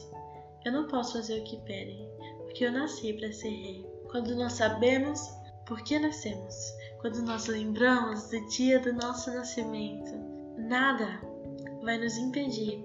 Eu 0.64 0.70
não 0.70 0.86
posso 0.86 1.14
fazer 1.14 1.40
o 1.40 1.44
que 1.44 1.56
pedem, 1.64 2.08
porque 2.44 2.64
eu 2.64 2.70
nasci 2.70 3.14
para 3.14 3.32
ser 3.32 3.48
rei. 3.48 3.86
Quando 4.12 4.36
nós 4.36 4.52
sabemos 4.52 5.20
por 5.66 5.82
que 5.82 5.98
nascemos, 5.98 6.54
quando 7.00 7.20
nós 7.22 7.46
lembramos 7.46 8.28
do 8.28 8.46
dia 8.48 8.78
do 8.78 8.92
nosso 8.92 9.32
nascimento, 9.32 10.12
nada 10.56 11.31
vai 11.82 11.98
nos 11.98 12.16
impedir 12.16 12.84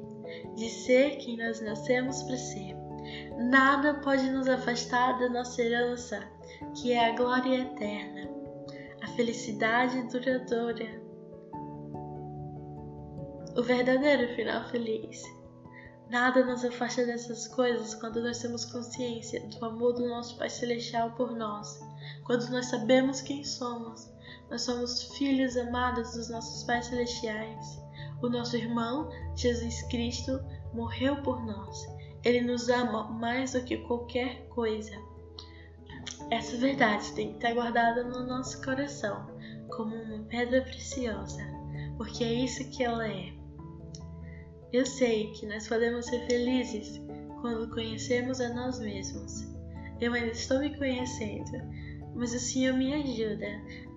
de 0.55 0.69
ser 0.69 1.17
quem 1.17 1.37
nós 1.37 1.61
nascemos 1.61 2.23
para 2.23 2.37
ser. 2.37 2.75
Nada 3.37 3.95
pode 3.95 4.29
nos 4.29 4.47
afastar 4.47 5.17
da 5.19 5.29
nossa 5.29 5.61
herança, 5.61 6.19
que 6.75 6.91
é 6.91 7.09
a 7.09 7.15
glória 7.15 7.61
eterna, 7.61 8.29
a 9.01 9.07
felicidade 9.09 10.01
duradoura, 10.09 11.01
o 13.55 13.63
verdadeiro 13.63 14.35
final 14.35 14.67
feliz. 14.69 15.23
Nada 16.09 16.45
nos 16.45 16.63
afasta 16.63 17.05
dessas 17.05 17.47
coisas 17.49 17.93
quando 17.95 18.21
nós 18.21 18.39
temos 18.39 18.63
consciência 18.65 19.41
do 19.41 19.65
amor 19.65 19.93
do 19.93 20.07
nosso 20.07 20.37
Pai 20.37 20.49
Celestial 20.49 21.11
por 21.11 21.35
nós, 21.35 21.79
quando 22.25 22.49
nós 22.49 22.67
sabemos 22.67 23.21
quem 23.21 23.43
somos. 23.43 24.09
Nós 24.49 24.61
somos 24.61 25.03
filhos 25.17 25.57
amados 25.57 26.13
dos 26.13 26.29
nossos 26.29 26.63
pais 26.63 26.85
celestiais. 26.85 27.86
O 28.21 28.29
nosso 28.29 28.55
irmão, 28.55 29.09
Jesus 29.35 29.83
Cristo, 29.83 30.39
morreu 30.73 31.21
por 31.21 31.45
nós. 31.45 31.85
Ele 32.23 32.41
nos 32.41 32.67
ama 32.69 33.03
mais 33.09 33.53
do 33.53 33.63
que 33.63 33.77
qualquer 33.77 34.47
coisa. 34.49 34.91
Essa 36.31 36.57
verdade 36.57 37.13
tem 37.13 37.29
que 37.29 37.35
estar 37.35 37.53
guardada 37.53 38.03
no 38.03 38.25
nosso 38.25 38.61
coração 38.63 39.27
como 39.69 39.95
uma 39.95 40.23
pedra 40.25 40.61
preciosa, 40.61 41.41
porque 41.95 42.23
é 42.23 42.33
isso 42.33 42.69
que 42.71 42.83
ela 42.83 43.07
é. 43.07 43.33
Eu 44.73 44.85
sei 44.85 45.31
que 45.31 45.45
nós 45.45 45.67
podemos 45.67 46.05
ser 46.05 46.25
felizes 46.25 46.99
quando 47.41 47.73
conhecemos 47.73 48.41
a 48.41 48.53
nós 48.53 48.79
mesmos. 48.79 49.47
Eu 50.01 50.13
ainda 50.13 50.31
estou 50.31 50.59
me 50.59 50.75
conhecendo, 50.75 51.51
mas 52.13 52.33
o 52.33 52.39
Senhor 52.39 52.73
me 52.75 52.93
ajuda, 52.93 53.47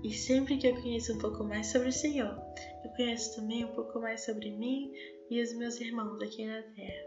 e 0.04 0.12
sempre 0.12 0.56
que 0.58 0.68
eu 0.68 0.80
conheço 0.80 1.14
um 1.14 1.18
pouco 1.18 1.42
mais 1.42 1.66
sobre 1.66 1.88
o 1.88 1.92
Senhor, 1.92 2.38
eu 2.84 2.90
conheço 2.90 3.36
também 3.36 3.64
um 3.64 3.72
pouco 3.72 4.00
mais 4.00 4.24
sobre 4.24 4.50
mim 4.50 4.92
e 5.30 5.40
os 5.40 5.52
meus 5.54 5.80
irmãos 5.80 6.20
aqui 6.22 6.46
na 6.46 6.62
Terra. 6.62 7.04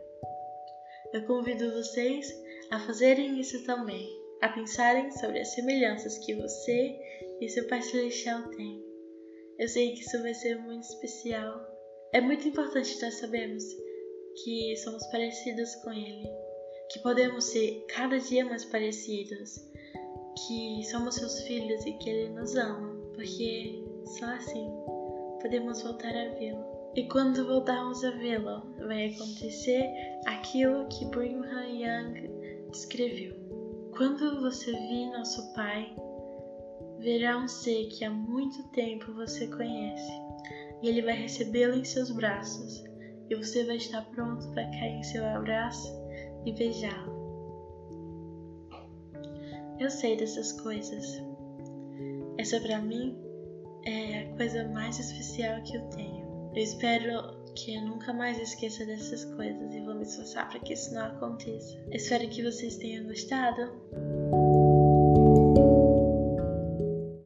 Eu 1.14 1.26
convido 1.26 1.72
vocês 1.72 2.34
a 2.72 2.80
fazerem 2.80 3.40
isso 3.40 3.64
também, 3.66 4.10
a 4.42 4.50
pensarem 4.50 5.12
sobre 5.12 5.40
as 5.40 5.54
semelhanças 5.54 6.18
que 6.20 6.34
você 6.36 7.00
e 7.40 7.50
seu 7.50 7.68
Pai 7.68 7.82
Celestial 7.82 8.50
têm. 8.50 8.84
Eu 9.60 9.68
sei 9.68 9.94
que 9.94 10.02
isso 10.02 10.22
vai 10.22 10.34
ser 10.34 10.56
muito 10.60 10.84
especial. 10.84 11.62
É 12.14 12.22
muito 12.22 12.48
importante 12.48 13.00
nós 13.02 13.16
sabermos 13.16 13.64
que 14.44 14.76
somos 14.78 15.06
parecidos 15.08 15.76
com 15.76 15.92
Ele, 15.92 16.28
que 16.92 17.00
podemos 17.00 17.46
ser 17.46 17.86
cada 17.88 18.20
dia 18.20 18.46
mais 18.46 18.66
parecidos, 18.66 19.56
que 20.48 20.84
somos 20.90 21.16
seus 21.16 21.42
filhos 21.42 21.86
e 21.86 21.94
que 21.94 22.10
Ele 22.10 22.30
nos 22.30 22.56
ama, 22.56 22.96
porque 23.14 23.84
só 24.18 24.26
assim 24.26 24.68
podemos 25.44 25.84
voltar 25.84 26.16
a 26.16 26.30
vê-lo. 26.40 26.64
E 26.96 27.04
quando 27.10 27.46
voltarmos 27.46 28.04
a 28.04 28.12
vê-lo, 28.12 28.64
vai 28.88 29.08
acontecer 29.08 29.84
aquilo 30.26 30.88
que 30.88 31.06
Brigham 31.06 31.66
Young 31.66 32.30
descreveu. 32.72 33.36
Quando 33.96 34.40
você 34.42 34.72
vir 34.72 35.12
nosso 35.12 35.54
Pai, 35.54 35.94
verá 37.00 37.38
um 37.38 37.48
ser 37.48 37.88
que 37.90 38.06
há 38.06 38.10
muito 38.10 38.64
tempo 38.70 39.12
você 39.14 39.48
conhece, 39.48 40.12
e 40.82 40.88
ele 40.88 41.02
vai 41.02 41.16
recebê-lo 41.16 41.76
em 41.76 41.84
seus 41.84 42.10
braços, 42.10 42.84
e 43.30 43.36
você 43.36 43.66
vai 43.66 43.76
estar 43.76 44.02
pronto 44.12 44.48
para 44.52 44.70
cair 44.72 45.00
em 45.00 45.04
seu 45.04 45.26
abraço 45.26 45.92
e 46.46 46.54
beijá-lo. 46.54 47.12
Eu 49.80 49.90
sei 49.90 50.16
dessas 50.16 50.54
coisas. 50.54 51.22
Essa 52.38 52.60
para 52.62 52.80
mim 52.80 53.23
é 53.86 54.20
a 54.20 54.38
coisa 54.38 54.68
mais 54.70 55.00
especial 55.00 55.62
que 55.64 55.78
eu 55.78 55.82
tenho. 55.90 56.24
Eu 56.56 56.64
espero 56.64 57.44
que 57.56 57.76
eu 57.76 57.82
nunca 57.82 58.14
mais 58.14 58.40
esqueça 58.40 58.86
dessas 58.86 59.26
coisas 59.26 59.74
e 59.74 59.80
vou 59.82 59.96
me 59.96 60.04
esforçar 60.04 60.50
para 60.50 60.60
que 60.60 60.74
isso 60.74 60.94
não 60.94 61.06
aconteça. 61.06 61.78
espero 61.92 62.28
que 62.30 62.44
vocês 62.44 62.78
tenham 62.78 63.06
gostado. 63.06 63.72